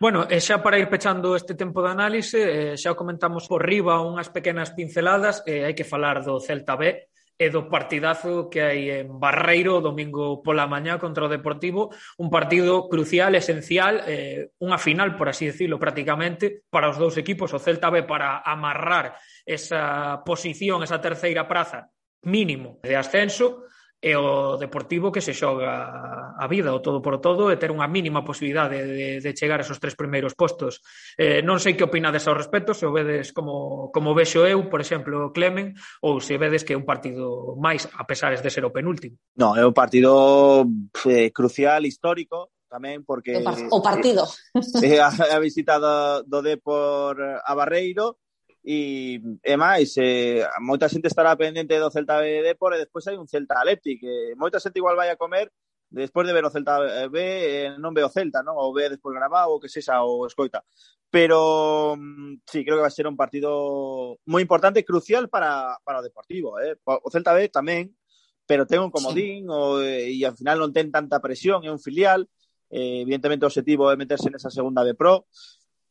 [0.00, 4.00] Bueno, e xa para ir pechando este tempo de análise, eh, xa comentamos por riba
[4.00, 9.02] unhas pequenas pinceladas, e hai que falar do Celta B, e do partidazo que hai
[9.02, 11.90] en Barreiro domingo pola mañá contra o Deportivo,
[12.20, 17.50] un partido crucial, esencial, eh, unha final, por así decirlo, prácticamente, para os dous equipos.
[17.50, 21.90] O Celta B para amarrar esa posición, esa terceira praza
[22.22, 23.66] mínimo de ascenso,
[24.02, 27.86] e o Deportivo que se xoga a vida o todo por todo e ter unha
[27.86, 30.82] mínima posibilidade de, de, de chegar a esos tres primeiros postos.
[31.14, 34.82] Eh, non sei que opinades ao respecto, se o vedes como, como vexo eu, por
[34.82, 38.74] exemplo, Clemen, ou se vedes que é un partido máis, a pesares de ser o
[38.74, 39.14] penúltimo.
[39.38, 40.66] No, é un partido
[41.06, 43.38] eh, crucial, histórico, tamén porque...
[43.70, 44.26] O partido.
[44.82, 48.18] Eh, eh, a, a visita do, do Depor a Barreiro,
[48.62, 53.06] E, e máis, eh, moita xente estará pendente do Celta B de Depor e despois
[53.10, 55.50] hai un Celta Atleti, que moita xente igual vai a comer
[55.92, 58.56] despois de ver o Celta B, eh, non ve o Celta, non?
[58.56, 60.64] ou ve despois grabado, ou que sexa, ou escoita.
[61.12, 61.94] Pero
[62.48, 66.56] sí, creo que vai ser un partido moi importante, e crucial para, para o Deportivo.
[66.58, 66.80] Eh?
[66.88, 67.92] O Celta B tamén,
[68.48, 69.52] pero ten un comodín sí.
[69.52, 72.24] o, e ao final non ten tanta presión, é un filial.
[72.72, 75.28] Eh, evidentemente o objetivo é meterse nesa segunda B Pro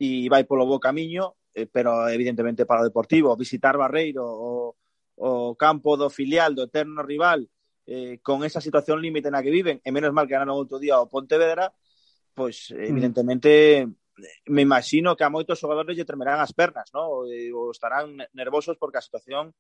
[0.02, 4.76] e vai polo bo camiño, eh, pero evidentemente para o Deportivo, visitar Barreiro o,
[5.22, 7.46] o campo do filial do eterno rival
[7.86, 11.02] eh, con esa situación límite na que viven, e menos mal que ganaron outro día
[11.02, 11.74] o Pontevedra,
[12.32, 13.90] pois evidentemente eh,
[14.48, 17.26] me imagino que a moitos xogadores lle tremerán as pernas, ¿no?
[17.26, 19.52] ou eh, estarán nervosos porque a situación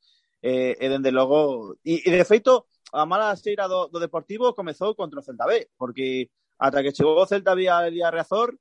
[0.41, 4.95] eh, e dende logo e, e de feito a mala xeira do, do Deportivo comezou
[4.95, 8.55] contra o Celta B, porque ata que chegou o Celta B a, a Reazor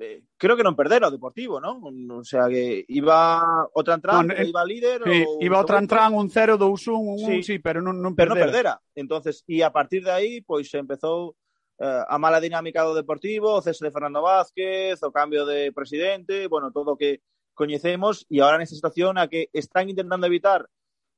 [0.00, 1.82] eh, creo que non perdera o Deportivo, non?
[1.84, 5.02] O sea, que iba outra entrán, no, eh, iba líder...
[5.04, 8.14] Sí, o, iba outra entrán, un 0, 2, 1, 1, sí, sí pero non, non
[8.14, 8.34] perdera.
[8.34, 8.74] Pero non perdera.
[8.94, 11.36] Entonces, e a partir de aí, pois empezou
[11.78, 16.48] eh, a mala dinámica do Deportivo, o cese de Fernando Vázquez, o cambio de presidente,
[16.48, 17.20] bueno, todo o que
[17.54, 20.70] coñecemos, e agora nesta situación a que están intentando evitar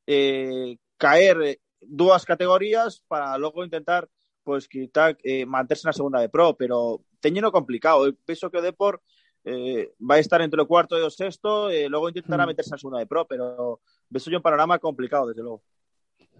[0.09, 4.09] eh, caer eh, dúas categorías para logo intentar
[4.43, 8.09] pois quitar, eh, manterse na segunda de pro, pero teñeno complicado.
[8.09, 8.99] Eu penso que o Depor
[9.45, 12.51] eh, vai estar entre o cuarto e o sexto e logo intentará mm.
[12.51, 15.63] meterse a segunda de pro, pero veso un panorama complicado, desde logo.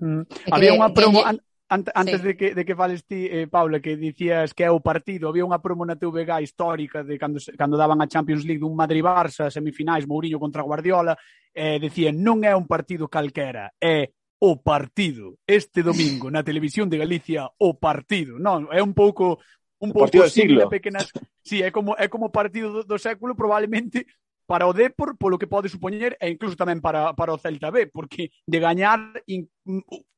[0.01, 0.25] Mm.
[0.53, 1.23] Había unha promo...
[1.25, 1.40] Que...
[1.71, 2.27] Ante, antes sí.
[2.27, 5.47] de, que, de que fales ti, eh, Paula, que dicías que é o partido, había
[5.47, 10.03] unha promo na TVG histórica de cando, cando daban a Champions League dun Madrid-Barça, semifinais,
[10.03, 11.14] Mourinho contra Guardiola,
[11.55, 14.11] eh, decían non é un partido calquera, é
[14.43, 18.43] o partido este domingo na televisión de Galicia o partido.
[18.43, 19.38] Non, é un pouco
[19.81, 20.69] un pouco partido a siglo.
[20.69, 21.11] pequenas
[21.43, 24.07] Sí, é como é como partido do, do século probablemente
[24.50, 27.86] para o Depor, polo que pode supoñer, e incluso tamén para, para o Celta B,
[27.86, 28.98] porque de gañar
[29.30, 29.46] in,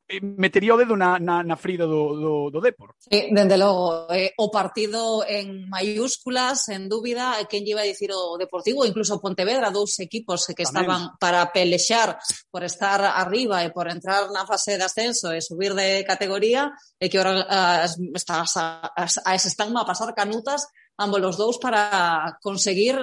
[0.08, 2.96] eh, metería o dedo na, na, na frida do, do, do Depor.
[2.96, 8.08] Sí, dende logo, eh, o partido en maiúsculas, en dúbida, quen lle iba a dicir
[8.16, 10.64] o Deportivo, incluso Pontevedra, dous equipos que tamén.
[10.64, 12.16] estaban para pelexar
[12.48, 17.12] por estar arriba e por entrar na fase de ascenso e subir de categoría, e
[17.12, 18.52] que ahora as, as,
[18.96, 22.98] as, as están a pasar canutas ambos los dous para conseguir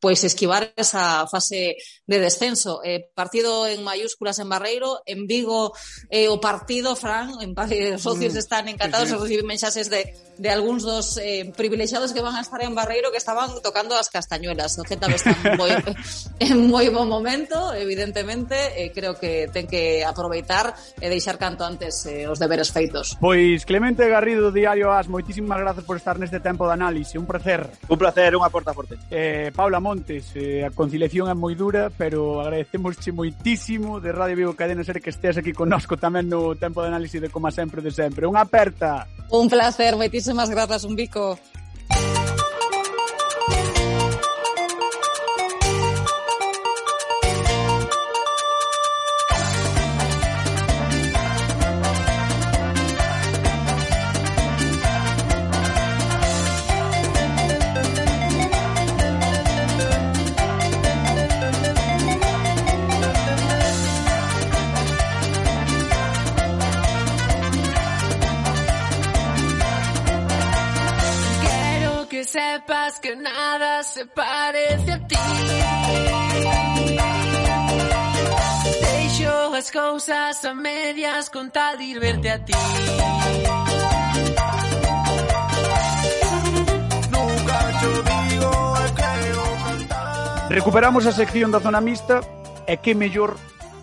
[0.00, 2.80] pois esquivar esa fase de descenso.
[2.84, 5.72] Eh, partido en mayúsculas en Barreiro, en Vigo
[6.10, 10.14] eh, o partido, Fran, en eh, os socios mm, están encantados de recibir mensaxes de,
[10.38, 14.08] de algúns dos eh, privilexiados que van a estar en Barreiro que estaban tocando as
[14.10, 14.78] castañuelas.
[14.78, 15.72] O Celta está moi,
[16.40, 22.04] en moi bon momento, evidentemente, eh, creo que ten que aproveitar e deixar canto antes
[22.06, 23.16] eh, os deberes feitos.
[23.20, 27.16] Pois Clemente Garrido Diario As, moitísimas grazas por estar neste tempo de análise.
[27.16, 27.66] Un placer.
[27.90, 28.96] Un placer, unha porta forte.
[29.10, 34.54] Eh, Paula Montes, eh, a conciliación é moi dura, pero agradecemosche moitísimo de Radio Vivo
[34.54, 37.90] Cadena Ser que esteas aquí connosco tamén no tempo de análise de como sempre de
[37.90, 38.24] sempre.
[38.24, 39.04] Unha aperta.
[39.34, 41.34] Un placer, moitísimas grazas, un bico.
[72.96, 75.16] quieras que nada se parece a ti.
[78.80, 82.52] Deixo as cousas a medias con tal de ir verte a ti.
[87.10, 90.48] Nunca yo digo creo cantar.
[90.50, 92.20] Recuperamos a sección da zona mixta
[92.66, 93.36] e que mellor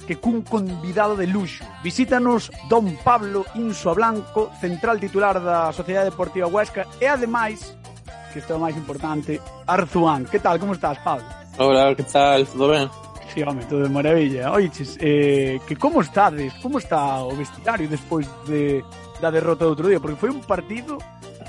[0.07, 1.63] que cun convidado de luxo.
[1.81, 7.71] Visítanos Don Pablo Insua Blanco, central titular da Sociedade Deportiva Huesca e ademais
[8.33, 9.37] que isto é o máis importante,
[9.69, 10.25] Arzuán.
[10.25, 11.23] Que tal, como estás, Pablo?
[11.61, 12.89] Hola, que tal, todo ben?
[13.29, 14.51] Sí, home, todo de maravilla.
[14.51, 18.83] Oiches, eh, que como estades, como está o vestiario despois de,
[19.21, 20.01] da derrota do outro día?
[20.01, 20.97] Porque foi un partido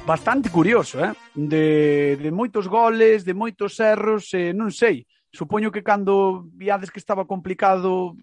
[0.05, 1.16] bastante curioso, eh?
[1.33, 5.09] De, de moitos goles, de moitos erros, eh, non sei.
[5.33, 8.14] Supoño que cando viades que estaba complicado,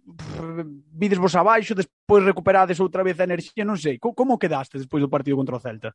[0.93, 3.97] vides vos abaixo, despois recuperades outra vez a enerxía, non sei.
[3.97, 5.91] Como quedaste despois do partido contra o Celta?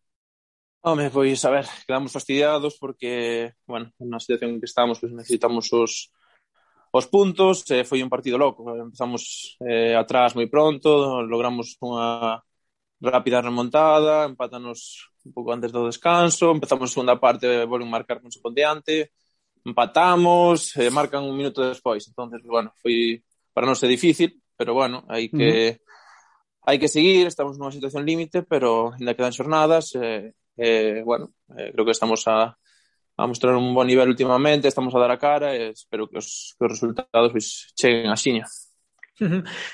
[0.89, 5.67] Home, pois, a ver, quedamos fastidiados porque, bueno, na situación en que estamos, pois necesitamos
[5.75, 6.15] os,
[6.95, 12.39] os puntos, eh, foi un partido loco, empezamos eh, atrás moi pronto, logramos unha
[13.03, 18.31] rápida remontada, empátanos un pouco antes do descanso, empezamos a segunda parte, volven marcar con
[18.31, 19.11] sepondeante,
[19.67, 25.03] empatamos, eh, marcan un minuto despois, entonces, bueno, foi para nós é difícil, pero bueno,
[25.11, 26.71] hai que uh -huh.
[26.71, 31.71] hai que seguir, estamos nunha situación límite, pero ainda quedan xornadas, eh, eh, bueno, eh,
[31.73, 32.57] creo que estamos a,
[33.17, 36.55] a mostrar un bon nivel últimamente, estamos a dar a cara e espero que os,
[36.59, 38.45] que os resultados pois, cheguen a xiña.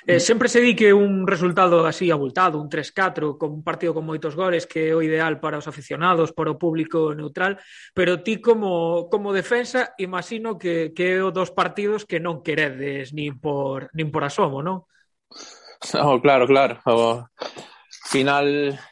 [0.07, 4.07] Eh, sempre se di que un resultado así abultado, un 3-4, con un partido con
[4.07, 7.59] moitos goles que é o ideal para os aficionados, para o público neutral,
[7.91, 13.11] pero ti como, como defensa imagino que, que é o dos partidos que non queredes
[13.11, 14.87] nin por, nin por asomo, non?
[15.91, 16.79] No, oh, claro, claro.
[16.87, 17.27] O,
[18.13, 18.47] final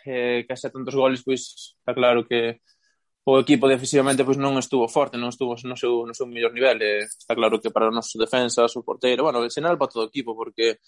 [0.09, 2.65] eh, que haxa tantos goles pois está claro que
[3.29, 6.81] o equipo defensivamente pois non estuvo forte, non estuvo no seu no seu mellor nivel,
[6.81, 10.09] eh, está claro que para o noso defensa, o porteiro, bueno, en general para todo
[10.09, 10.81] o equipo porque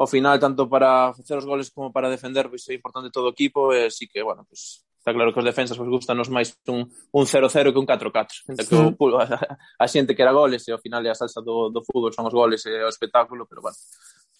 [0.00, 3.34] ao final, tanto para facer os goles como para defender, pois é importante todo o
[3.36, 6.88] equipo, e sí que, bueno, pois, está claro que os defensas pois, gustanos máis un,
[6.88, 9.28] un 0-0 que un 4-4, senta que o, a,
[9.76, 12.24] a xente que era goles, e ao final é a salsa do, do fútbol son
[12.24, 13.76] os goles e o espectáculo, pero bueno,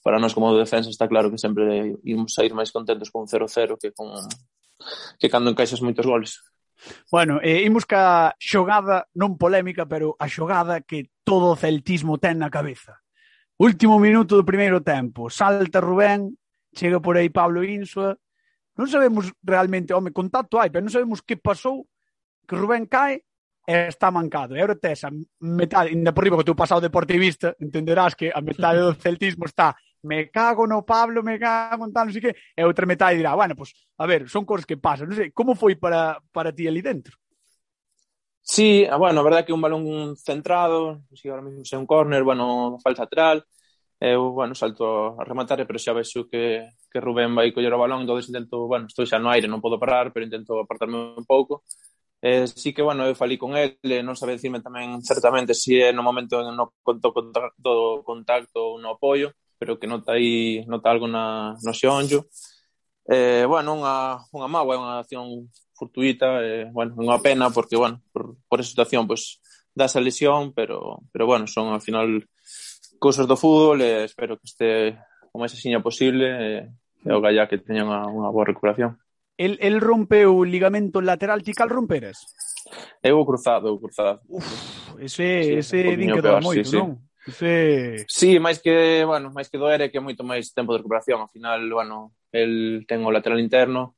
[0.00, 3.76] para nós como defensa está claro que sempre imos sair máis contentos con un 0-0
[3.76, 4.16] que con
[5.20, 6.40] que cando encaixas moitos goles.
[7.12, 12.16] Bueno, e eh, imos ca xogada non polémica, pero a xogada que todo o celtismo
[12.16, 12.96] ten na cabeza.
[13.60, 15.28] Último minuto do primeiro tempo.
[15.28, 16.32] Salta Rubén,
[16.72, 18.16] chega por aí Pablo Insua.
[18.72, 21.84] Non sabemos realmente, home, contacto hai, pero non sabemos que pasou,
[22.48, 23.20] que Rubén cae
[23.68, 24.56] e está mancado.
[24.56, 25.12] E agora tes a
[25.44, 29.76] metade, ainda por riba que tu pasado deportivista, entenderás que a metade do celtismo está
[30.08, 33.36] me cago no Pablo, me cago en tal, non sei que, e outra metade dirá,
[33.36, 35.12] bueno, pues, a ver, son cosas que pasan.
[35.12, 37.19] Non sei, como foi para, para ti ali dentro?
[38.42, 41.86] Sí, ah, bueno, a verdade é que un balón centrado, si ahora mesmo sei un
[41.86, 43.44] córner, bueno, falta lateral,
[44.00, 48.02] eu, bueno, salto a rematar, pero xa vexo que, que Rubén vai coller o balón,
[48.02, 51.62] entón intento, bueno, estou xa no aire, non podo parar, pero intento apartarme un pouco.
[52.22, 55.60] Eh, sí que, bueno, eu falei con ele, eh, non sabe decirme tamén certamente se
[55.60, 60.64] si é no momento no conto contacto, contacto ou no apoio, pero que nota aí,
[60.66, 62.26] nota algo na, no xeonllo.
[63.08, 65.48] Eh, bueno, unha, unha mágoa, é unha acción
[65.80, 69.40] fortuita, eh, bueno, unha pena porque, bueno, por, por esa situación, pues,
[69.72, 72.28] dá esa lesión, pero, pero bueno, son ao final
[73.00, 74.68] cousas do fútbol e espero que este
[75.32, 76.68] o máis asiña posible eh,
[77.00, 79.00] e o Gallá que teña unha, unha boa recuperación.
[79.40, 82.28] El, el rompeu o ligamento lateral tical romperes?
[83.00, 84.20] Eu o cruzado, o cruzado.
[84.28, 84.44] Uf,
[85.00, 87.00] ese, sí, ese din que doa moito, sí, non?
[87.00, 87.08] Sí.
[87.30, 87.56] Sí.
[88.08, 91.24] sí, máis que, bueno, máis que doer é que é moito máis tempo de recuperación.
[91.24, 93.96] Ao final, bueno, el ten o lateral interno,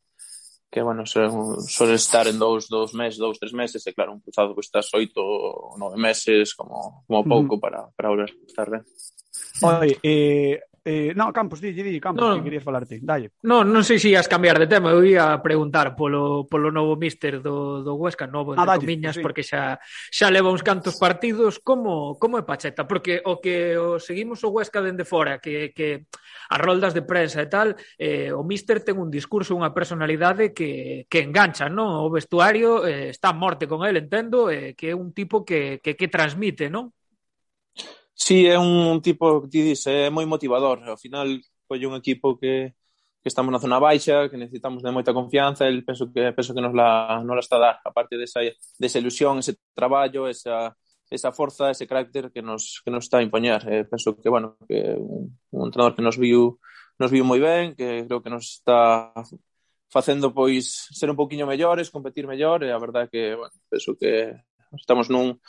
[0.73, 4.55] que, bueno, suele estar en dous, dous meses, dous, tres meses, e claro, un cruzado
[4.57, 7.61] que estás oito, ou nove meses, como, como pouco, uh -huh.
[7.61, 8.81] para, para volver a estar ben.
[9.61, 12.99] Oi, eh, Eh, no, Campos, di, di, Campos, no, que querías falarte.
[13.01, 13.31] Dalle.
[13.47, 16.99] No, non sei se ias as cambiar de tema, eu ia preguntar polo, polo novo
[16.99, 19.23] míster do, do Huesca, novo ah, comiñas, sí.
[19.23, 19.79] porque xa,
[20.11, 22.83] xa leva uns cantos partidos, como, como é Pacheta?
[22.91, 26.11] Porque o que o seguimos o Huesca dende fora, que, que
[26.51, 31.07] as roldas de prensa e tal, eh, o míster ten un discurso, unha personalidade que,
[31.07, 32.03] que engancha, non?
[32.03, 35.79] O vestuario eh, está a morte con el, entendo, eh, que é un tipo que,
[35.79, 36.91] que, que transmite, non?
[38.25, 40.79] Sí, é un tipo que ti dis, é moi motivador.
[40.87, 41.27] Ao final,
[41.67, 42.71] colle un equipo que,
[43.23, 46.63] que estamos na zona baixa, que necesitamos de moita confianza, el penso que penso que
[46.63, 48.41] nos la, nos la está a dar, aparte desa,
[48.79, 50.71] desa ilusión, ese traballo, esa,
[51.11, 53.61] esa forza, ese carácter que nos, que nos está a impoñer.
[53.67, 56.61] Eh, penso que, bueno, que un, un entrenador que nos viu
[57.03, 59.11] nos viu moi ben, que creo que nos está
[59.91, 64.31] facendo pois ser un poquinho mellores, competir mellor, e a verdade que, bueno, penso que
[64.79, 65.43] estamos nun,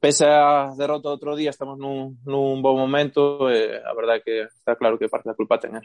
[0.00, 4.34] pese a derrota outro día, estamos nun, nun bom momento e a verdade é que
[4.48, 5.80] está claro que parte da culpa ten.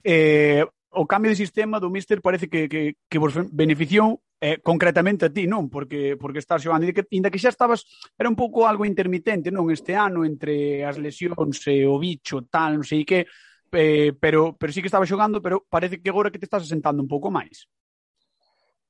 [0.00, 0.64] Eh,
[0.96, 5.32] o cambio de sistema do míster parece que, que, que vos beneficiou eh, concretamente a
[5.32, 5.68] ti, non?
[5.68, 7.84] Porque, porque estás xogando, e que, inda que xa estabas,
[8.16, 9.68] era un pouco algo intermitente, non?
[9.68, 13.28] Este ano, entre as lesións e o bicho, tal, non sei que,
[13.74, 17.04] eh, pero, pero sí que estaba xogando, pero parece que agora que te estás asentando
[17.04, 17.68] un pouco máis.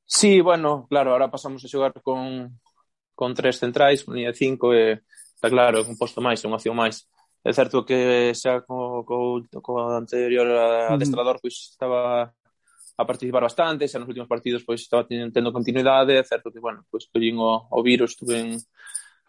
[0.08, 2.56] Sí, bueno, claro, ahora pasamos a xogar con,
[3.18, 5.02] con tres centrais, línea de cinco, e,
[5.34, 7.02] está claro, un posto máis, unha opción máis.
[7.42, 10.46] É certo que xa co, co, co anterior
[10.94, 16.22] adestrador pois estaba a participar bastante, xa nos últimos partidos pois estaba tendo continuidade, é
[16.22, 18.48] certo que, bueno, pois collín o, o virus, estuve en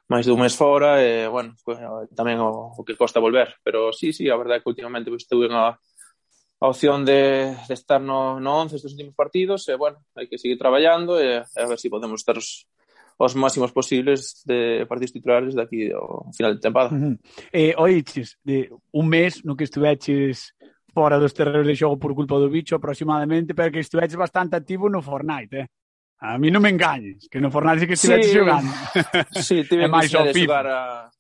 [0.06, 1.82] máis dun mes fora e, bueno, pois,
[2.14, 5.26] tamén o, o que costa volver, pero sí, sí, a verdade é que últimamente pois
[5.26, 5.74] estuve na
[6.60, 10.38] a opción de, de estar no, no 11 estes últimos partidos e, bueno, hai que
[10.38, 12.68] seguir traballando e, e a ver se si podemos estar os,
[13.20, 16.96] os máximos posibles de partidos titulares daqui ao final de temporada.
[16.96, 17.16] Uh -huh.
[17.52, 20.56] eh, oiches, de un mes no que estuveches
[20.96, 24.88] fora dos terrenos de xogo por culpa do bicho aproximadamente, pero que estuveches bastante activo
[24.88, 25.68] no Fortnite, eh?
[26.20, 28.72] A mí non me engañes, que no Fortnite sí que estuveches sí, xogando.
[29.36, 30.52] Sí, tive que ao PIB.
[30.52, 31.12] a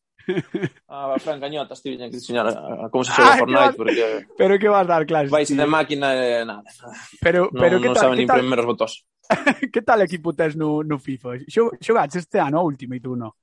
[0.88, 4.04] a francañotas tive que enseñar a, a como se xoga ah, Fortnite porque
[4.40, 5.32] Pero que vas dar clases?
[5.32, 6.64] Vais de máquina de nada.
[7.20, 9.04] Pero pero non, que tal, non saben que primeros botos.
[9.74, 11.46] que tal equipo tes no, no FIFA?
[11.80, 13.36] Xogaste este ano o Ultimate 1?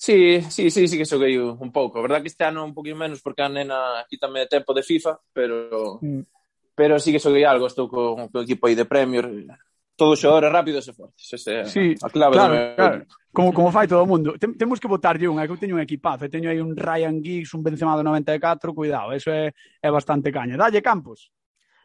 [0.00, 1.98] Sí, sí, sí, sí que xoguei un pouco.
[1.98, 5.20] A verdad que este ano un poquinho menos porque a nena quítame tempo de FIFA,
[5.30, 6.20] pero mm.
[6.74, 9.28] pero sí que xoguei algo, estou con, con o equipo aí de Premier.
[10.00, 12.76] Todos xogadores rápidos e fortes, ese sí, a clave claro, do meu...
[12.80, 13.06] claro.
[13.30, 14.40] Como, como fai todo o mundo.
[14.40, 17.20] Tem, temos que botarlle un, é que eu teño un equipazo, teño aí un Ryan
[17.20, 20.56] Giggs, un Benzema do 94, cuidado, eso é, é bastante caña.
[20.56, 21.28] Dalle Campos.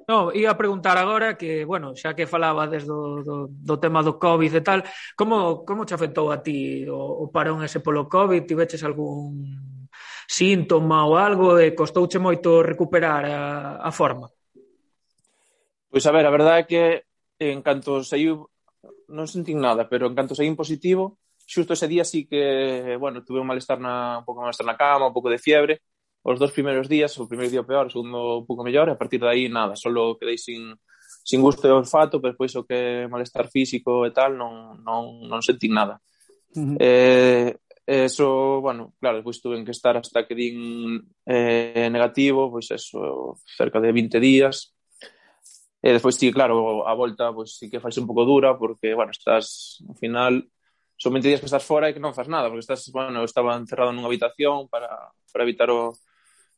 [0.08, 4.22] No, ia preguntar agora que, bueno, xa que falaba desde do, do, do tema do
[4.22, 4.86] COVID e tal,
[5.18, 8.46] como, como te afectou a ti o, o parón ese polo COVID?
[8.46, 9.90] Tiveches algún
[10.30, 13.42] síntoma ou algo e costouche moito recuperar a,
[13.82, 14.30] a forma?
[15.90, 16.84] Pois a ver, a verdade é que
[17.42, 18.46] en canto saiu
[19.10, 23.26] non sentín nada, pero en canto saí en positivo, xusto ese día sí que, bueno,
[23.26, 25.82] tuve un malestar na, un pouco malestar na cama, un pouco de fiebre,
[26.26, 28.98] os dos primeiros días, o primeiro día peor, o segundo un pouco mellor, e a
[28.98, 30.74] partir de aí nada, solo quedei sin,
[31.22, 35.46] sin gusto e olfato, pero pois o que malestar físico e tal non, non, non
[35.46, 36.02] sentí nada.
[36.58, 36.78] Uh -huh.
[36.82, 40.98] eh, eso, bueno, claro, pois tuve que estar hasta que din
[41.30, 44.74] eh, negativo, pois eso, cerca de 20 días.
[45.78, 49.14] E despois sí, claro, a volta pois sí que faz un pouco dura porque, bueno,
[49.14, 50.42] estás ao final
[50.98, 53.28] son 20 días que estás fora e que non faz nada, porque estás, bueno, eu
[53.30, 54.90] estaba encerrado nunha habitación para,
[55.30, 55.94] para evitar o,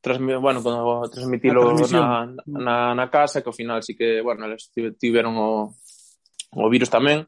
[0.08, 4.72] transmi bueno, como transmitilo na, na, na casa, que ao final sí que, bueno, eles
[4.96, 5.76] tiveron o,
[6.56, 7.28] o virus tamén,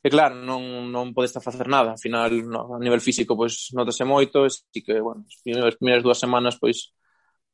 [0.00, 4.04] e claro, non, non podes facer nada, ao final, no, a nivel físico, pois, notase
[4.04, 6.92] moito, e sí que, bueno, as primeiras primeiras dúas semanas, pois,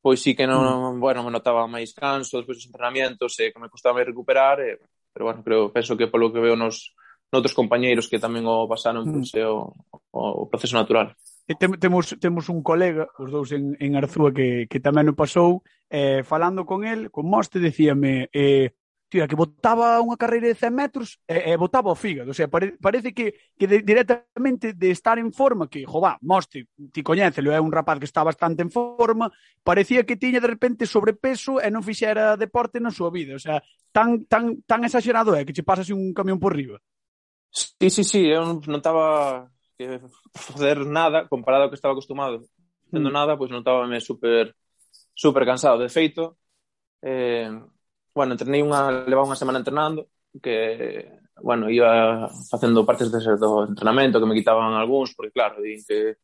[0.02, 1.02] pois sí que non, mm.
[1.02, 4.78] bueno, me notaba máis canso, despois dos entrenamientos, e que me costaba recuperar, e,
[5.10, 6.94] pero bueno, creo, penso que polo que veo nos,
[7.34, 9.12] noutros compañeiros que tamén o pasaron, mm.
[9.14, 9.74] pois, é o,
[10.14, 11.14] o proceso natural.
[11.46, 15.14] E tem, temos, temos un colega, os dous en, en Arzúa, que, que tamén o
[15.14, 18.74] pasou, eh, falando con el, con Moste, decíame, eh,
[19.06, 22.34] tía, que botaba unha carreira de 100 metros e, eh, eh, botaba o fígado.
[22.34, 26.66] O sea, pare, parece que, que de, directamente de estar en forma, que, jová, Moste,
[26.90, 29.30] ti coñécelo, é un rapaz que está bastante en forma,
[29.62, 33.38] parecía que tiña de repente sobrepeso e non fixera deporte na súa vida.
[33.38, 33.62] O sea,
[33.94, 36.82] tan, tan, tan exagerado é que che pasase un camión por riba.
[37.54, 40.00] Sí, sí, sí, eu non estaba que
[40.34, 42.44] facer nada comparado ao que estaba acostumado
[42.90, 43.12] tendo mm.
[43.12, 44.54] nada, pois notábame super
[45.14, 45.78] super cansado.
[45.78, 46.38] De feito,
[47.02, 47.50] eh,
[48.14, 50.08] bueno, entrenei unha, levaba unha semana entrenando,
[50.38, 51.08] que,
[51.40, 56.20] bueno, iba facendo partes de do entrenamento, que me quitaban algúns, porque claro, din que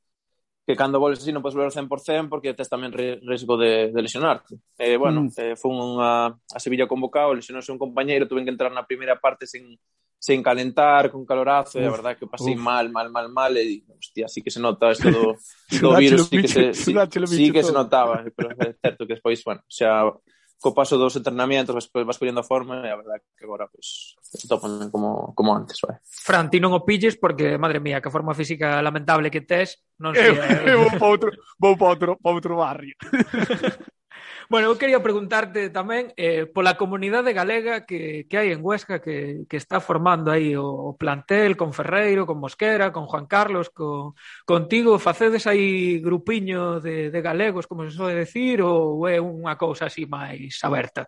[0.63, 3.99] que cando voles así non podes volver ao 100% porque tes tamén risco de, de
[3.99, 4.55] lesionarte.
[4.55, 4.79] Hmm.
[4.79, 5.35] Eh, bueno, mm.
[5.35, 9.51] eh, foi unha, a Sevilla convocado, lesionouse un compañeiro, tuve que entrar na primeira parte
[9.51, 9.75] sen,
[10.23, 12.63] sen calentar, con calorazo, uf, e a verdade que pasei uf.
[12.63, 15.35] mal, mal, mal, mal, e digo, hostia, sí que se nota isto do,
[15.83, 16.95] do virus, sí que, se, sí,
[17.27, 20.15] sí que se notaba, pero é certo que despois, bueno, xa
[20.63, 24.15] co paso dos entrenamientos vas, vas collendo a forma e a verdade que agora pues,
[24.47, 25.83] topan como, como antes.
[25.83, 25.99] Vai.
[26.07, 30.15] Fran, ti non o pilles porque, madre mía, que forma física lamentable que tes, non
[30.15, 30.39] sei...
[30.39, 30.39] Eu,
[30.71, 32.95] eu vou para outro, vou para outro, para outro barrio.
[34.49, 39.47] Bueno, eu quería preguntarte tamén eh, pola comunidade galega que, que hai en Huesca que,
[39.47, 44.15] que está formando aí o, o plantel con Ferreiro, con Mosquera, con Juan Carlos, co,
[44.45, 49.87] contigo, facedes aí grupiño de, de galegos, como se soe decir, ou é unha cousa
[49.87, 51.07] así máis aberta?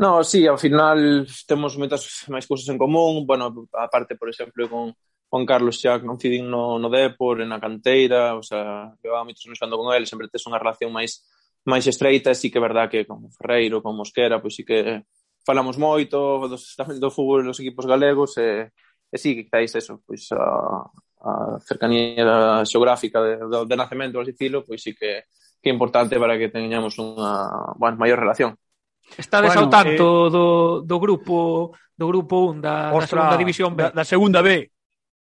[0.00, 4.96] No, sí, ao final temos moitas máis cousas en común, bueno, aparte, por exemplo, con,
[5.30, 9.94] Juan Carlos xa coincidín no, no Depor, na canteira, o sea, levaba moitos anos con
[9.94, 11.22] ele, sempre tes unha relación máis
[11.66, 15.04] máis estreita, sí que é verdad que con Ferreiro, con Mosquera, pois sí que
[15.44, 18.72] falamos moito dos, tamén do fútbol dos equipos galegos e,
[19.12, 20.84] e sí, quizáis eso, pois a,
[21.20, 21.30] a
[21.60, 25.28] cercanía xeográfica de, do, de nacemento, por dicilo, pois sí que,
[25.60, 28.56] que é importante para que teñamos unha bueno, maior relación.
[29.16, 30.30] Estades bueno, ao tanto eh...
[30.32, 30.46] do,
[30.86, 33.80] do grupo do grupo 1 da, Ostra, da segunda división B.
[33.84, 34.72] Da, da segunda B.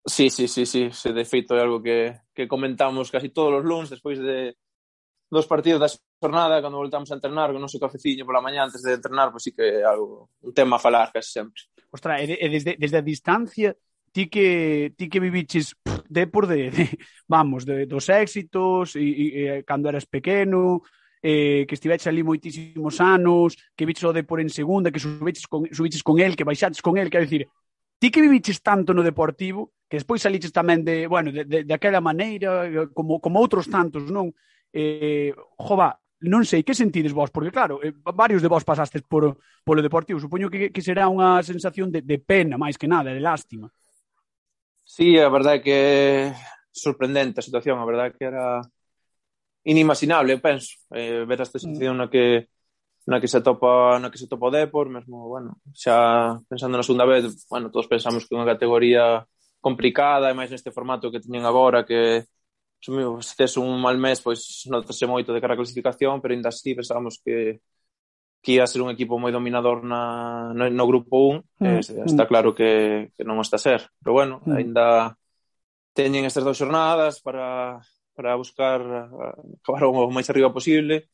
[0.06, 3.64] Sí, sí, sí, sí, se de feito é algo que, que comentamos casi todos os
[3.66, 4.54] luns despois de,
[5.30, 8.80] dos partidos da xornada, cando voltamos a entrenar, con o noso cafeciño pola mañá antes
[8.80, 11.68] de entrenar, pois sí que é algo, un tema a falar casi sempre.
[11.92, 13.76] Ostra, e desde, desde a distancia,
[14.12, 15.76] ti que, ti que viviches
[16.08, 16.84] de por de, de
[17.28, 20.82] vamos, de, dos éxitos, e, e, cando eras pequeno,
[21.22, 25.66] eh, que estiveches ali moitísimos anos, que viches o Depor en segunda, que subiches con,
[25.72, 27.48] subiches con el, que baixaches con el, quero dicir,
[27.98, 31.74] ti que viviches tanto no deportivo, que despois saliches tamén de, bueno, de, de, de
[31.74, 34.30] aquela maneira, como, como outros tantos, non?
[34.72, 35.96] eh, jova,
[36.26, 37.30] non sei, que sentides vos?
[37.30, 41.38] Porque claro, eh, varios de vos pasastes por, polo Deportivo, supoño que, que será unha
[41.46, 43.70] sensación de, de pena, máis que nada, de lástima.
[44.82, 46.32] Sí, a verdade que
[46.72, 48.62] sorprendente a situación, a verdade que era
[49.62, 52.00] inimaginable, eu penso, eh, ver esta situación mm.
[52.00, 52.48] na que
[53.08, 56.84] na que se topa, na que se topa o Depor, mesmo, bueno, xa pensando na
[56.84, 59.24] segunda vez, bueno, todos pensamos que é unha categoría
[59.64, 62.28] complicada e máis neste formato que teñen agora que
[62.80, 66.74] se tes un mal mes, pois notase moito de cara a clasificación, pero ainda así
[66.74, 67.60] pensamos que
[68.42, 71.66] que ia ser un equipo moi dominador na, no, no grupo 1, mm.
[71.66, 73.90] eh, está claro que, que non está a ser.
[73.98, 74.54] Pero bueno, mm.
[74.54, 74.86] ainda
[75.90, 77.82] teñen estas dous xornadas para,
[78.14, 78.80] para buscar
[79.58, 81.10] acabar o máis arriba posible.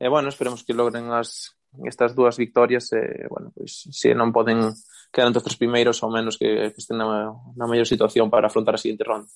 [0.00, 1.52] E bueno, esperemos que logren as,
[1.84, 4.72] estas dúas victorias e, bueno, pois, se non poden
[5.12, 8.48] quedar entre os tres primeiros, ao menos que, que estén na, na mellor situación para
[8.48, 9.28] afrontar a seguinte ronda.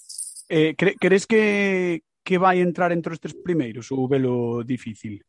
[0.48, 5.20] Eh, cre crees que, que vai entrar entre os tres primeiros ou velo difícil?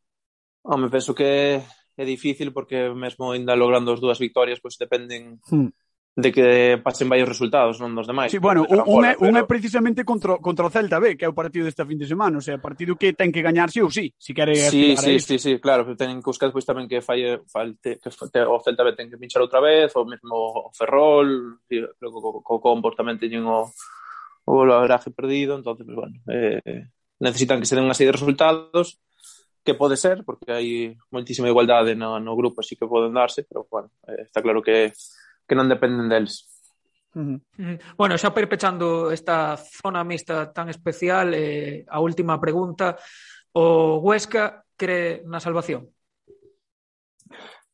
[0.63, 1.59] Home, penso que
[1.99, 5.70] é difícil porque mesmo ainda logrando as dúas victorias pois dependen hmm.
[6.15, 8.32] de que pasen varios resultados non dos demais.
[8.32, 9.28] Sí, bueno, un, un, é, pero...
[9.28, 12.07] un é precisamente contra, contra o Celta B, que é o partido desta fin de
[12.07, 15.20] semana, o sea, partido que ten que gañar sí ou sí, si quere sí, sí,
[15.20, 18.55] sí, sí, claro, pero ten que buscar pois tamén que falle, falte, que falte, o
[18.63, 22.39] Celta B ten que pinchar outra vez, o mesmo o Ferrol, creo que co, co,
[22.39, 23.63] co, co, o, o,
[24.50, 26.89] o balograje perdido, entonces, pues, bueno, eh,
[27.20, 28.97] necesitan que se den unha serie de resultados
[29.62, 33.70] que pode ser, porque hai moitísima igualdade no, no grupo, así que poden darse, pero,
[33.70, 34.89] bueno, eh, está claro que,
[35.45, 36.50] que non dependen deles.
[37.14, 37.78] Uh -huh.
[37.93, 42.97] Bueno, xa perpechando esta zona mixta tan especial, eh, a última pregunta,
[43.54, 45.93] o Huesca cree na salvación?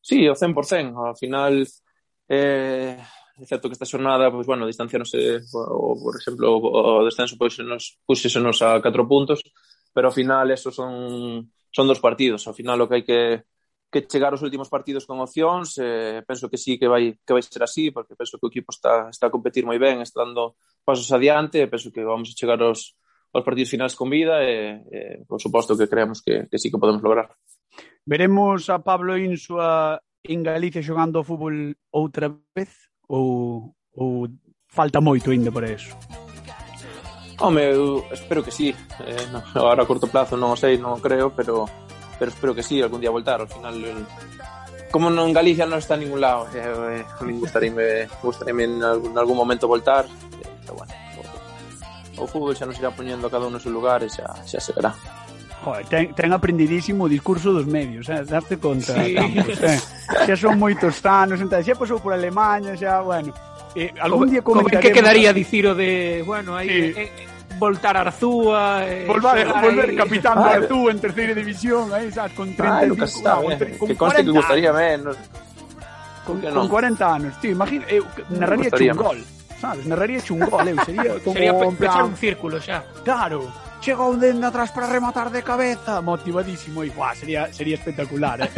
[0.04, 1.64] Sí, o 100%, ao final
[2.28, 3.00] eh,
[3.36, 8.00] é certo que esta xornada, pois, bueno, distanciáronse, o, por exemplo, o, descenso pois, nos,
[8.08, 9.44] puxesenos a 4 puntos,
[9.92, 13.20] pero ao final eso son, son dos partidos, ao final o que hai que,
[13.92, 17.44] que chegar os últimos partidos con opcións, eh, penso que sí que vai, que vai
[17.44, 20.56] ser así, porque penso que o equipo está, está a competir moi ben, está dando
[20.80, 22.96] pasos adiante, penso que vamos a chegar aos,
[23.36, 26.80] aos partidos finais con vida e, e por suposto que creemos que, que sí que
[26.80, 27.36] podemos lograr.
[28.08, 32.88] Veremos a Pablo Insua en Galicia xogando fútbol outra vez?
[33.08, 34.28] Ou, ou
[34.66, 35.94] falta moito ainda para eso?
[37.40, 38.74] Home, eu espero que sí.
[39.00, 41.68] Eh, no, agora a corto plazo non o sei, non o creo, pero
[42.18, 43.40] pero espero que sí, algún día voltar.
[43.40, 44.06] Al final, el,
[44.90, 47.04] como non Galicia non está en ningún lado, eh, eh,
[47.36, 50.08] gustaríame, gustaríame en algún, en algún momento voltar.
[50.08, 50.92] Eh, pero bueno,
[52.16, 54.56] o, o fútbol xa nos irá poñendo cada un no seu lugar e xa, xa
[54.56, 54.96] se verá
[55.66, 58.22] joder, ten, ten aprendidísimo o discurso dos medios, eh?
[58.22, 59.18] darte conta, sí.
[59.18, 59.78] Campos, eh?
[60.22, 63.34] xa son moitos anos, entón, xa pasou por Alemanha, xa, bueno,
[63.74, 64.78] eh, algún día comentaremos...
[64.78, 66.70] Como que quedaría dicir o de, bueno, aí...
[66.70, 66.82] Sí.
[66.94, 69.96] Eh, eh, voltar a Arzúa eh, volver, volver ahí.
[69.96, 73.88] capitán de Arzúa en terceira división aí, eh, sabes, con 35 vale, está, no, con,
[73.88, 75.16] que conste que gustaría menos
[76.26, 79.18] con, con 40 anos tío, imagina, eu narraría un gol
[79.56, 83.48] sabes, narraría un gol eh, eu, sería como sería pechar un círculo xa claro
[83.86, 88.50] chegou dende atrás para rematar de cabeza, motivadísimo e buah, sería sería espectacular, eh?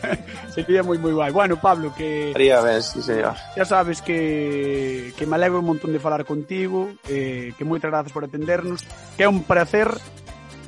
[0.56, 1.28] sería moi moi guai.
[1.36, 3.36] Bueno, Pablo, que Sería ben, sí, señor.
[3.52, 8.08] Ya sabes que que me alegro un montón de falar contigo, eh, que moitas grazas
[8.08, 8.80] por atendernos,
[9.20, 9.92] que é un placer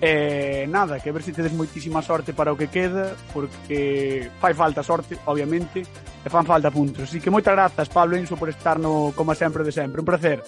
[0.02, 4.26] E eh, nada, que a ver se tedes moitísima sorte para o que queda, porque
[4.42, 7.06] fai falta sorte, obviamente, e fan falta puntos.
[7.06, 10.02] Así que moitas grazas, Pablo Enzo, por estar no, como sempre de sempre.
[10.02, 10.42] Un placer.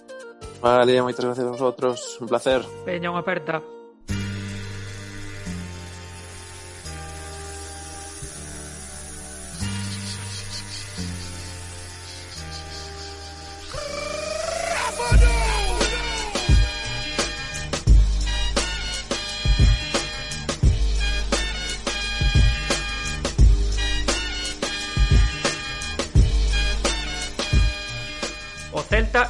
[0.59, 2.19] Vale, moitas gracias a vosotros.
[2.19, 2.67] Un placer.
[2.83, 3.63] Peña, unha aperta.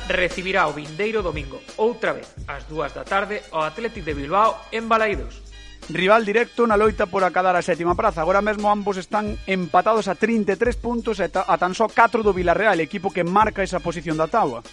[0.09, 4.89] recibirá o vindeiro domingo, outra vez, ás dúas da tarde, o Atlético de Bilbao en
[4.89, 5.54] Balaídos
[5.91, 8.23] rival directo na loita por acadar a sétima praza.
[8.23, 12.81] Agora mesmo ambos están empatados a 33 puntos e a tan só 4 do Villarreal,
[12.81, 14.65] equipo que marca esa posición da taua.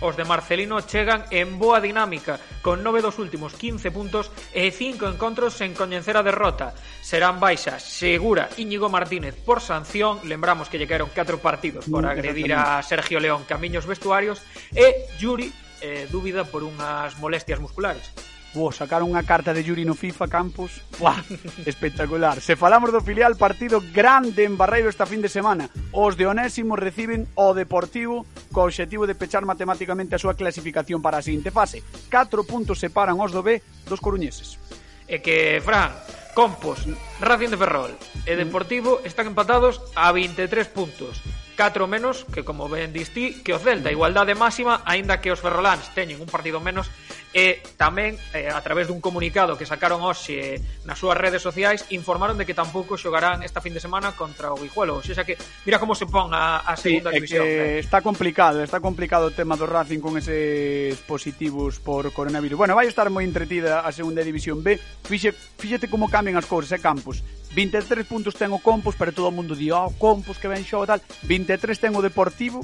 [0.00, 5.04] Os de Marcelino chegan en boa dinámica, con nove dos últimos 15 puntos e cinco
[5.10, 6.72] encontros sen coñecer a derrota.
[7.04, 12.12] Serán baixas, segura, Íñigo Martínez por sanción, lembramos que lle caeron 4 partidos por mm,
[12.16, 14.40] agredir a Sergio León camiños vestuarios,
[14.72, 15.52] e Yuri
[15.84, 18.08] eh, dúbida por unhas molestias musculares.
[18.50, 20.82] Buah, sacaron unha carta de Yuri no FIFA Campos.
[20.98, 21.22] Buah,
[21.70, 22.42] espectacular.
[22.42, 25.70] Se falamos do filial, partido grande en Barreiro esta fin de semana.
[25.94, 31.22] Os de Onésimo reciben o Deportivo co obxectivo de pechar matemáticamente a súa clasificación para
[31.22, 31.86] a seguinte fase.
[32.10, 34.58] 4 puntos separan os do B dos coruñeses.
[35.06, 35.94] E que, Fran,
[36.34, 36.90] Compos,
[37.22, 37.94] Racing de Ferrol
[38.26, 41.22] e Deportivo están empatados a 23 puntos.
[41.60, 45.92] 4 menos que como ben distí que o Celta, igualdade máxima aínda que os ferroláns
[45.92, 46.88] teñen un partido menos
[47.36, 50.56] e tamén eh, a través dun comunicado que sacaron hoxe
[50.88, 54.56] nas súas redes sociais informaron de que tampouco xogarán esta fin de semana contra o
[54.56, 55.36] Guijuelo, o xa que
[55.68, 57.44] mira como se pon a, a segunda sí, división.
[57.44, 57.84] Que eh.
[57.84, 62.56] Está complicado, está complicado o tema do Racing con eses positivos por coronavirus.
[62.56, 64.80] Bueno, vai estar moi entretida a segunda división B.
[65.04, 67.20] Fixe, fíxate como cambian as cousas, eh, Campos.
[67.54, 70.98] 23 puntos ten o Compos, pero todo o mundo di, oh, Compos que ben xoga
[70.98, 71.00] tal.
[71.26, 72.62] 23 ten o Deportivo,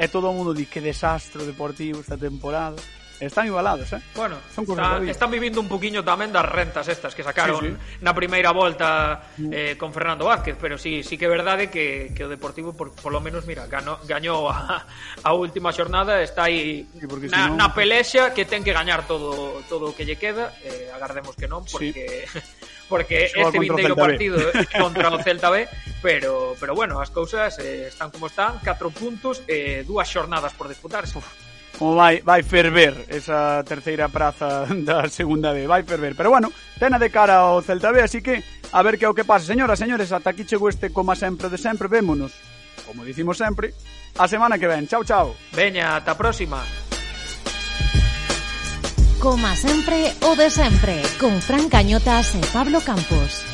[0.00, 2.76] e todo o mundo di que desastre o Deportivo esta temporada.
[3.20, 4.00] Están igualados, eh?
[4.14, 8.00] Bueno, Son están, están vivindo un poquinho tamén das rentas estas que sacaron sí, sí.
[8.00, 12.24] na primeira volta eh, con Fernando Vázquez, pero sí, sí que é verdade que, que
[12.24, 14.88] o Deportivo, por, por lo menos, mira, ganó, gañou a,
[15.20, 17.60] a última xornada, está aí sí, na, senón...
[17.60, 21.44] na pelexa que ten que gañar todo todo o que lle queda, eh, agardemos que
[21.44, 22.24] non, porque...
[22.24, 22.40] Sí
[22.90, 24.36] porque este vindeiro partido
[24.76, 25.70] contra o Celta B,
[26.02, 30.52] pero pero bueno, as cousas eh, están como están, 4 puntos e eh, dúas xornadas
[30.58, 31.14] por disputarse.
[31.16, 36.12] Uf como vai, vai ferver esa terceira praza da segunda B, vai ferver.
[36.12, 39.16] Pero bueno, tena de cara ao Celta B, así que a ver que é o
[39.16, 39.48] que pasa.
[39.48, 42.36] Señoras, señores, ata aquí chegou este como sempre de sempre, vémonos,
[42.84, 43.72] como dicimos sempre,
[44.20, 44.84] a semana que ven.
[44.92, 45.32] Chao, chao.
[45.56, 46.60] Veña, ata a próxima.
[49.20, 53.49] Como sempre, o de sempre, con Fran Cañotas e Pablo Campos.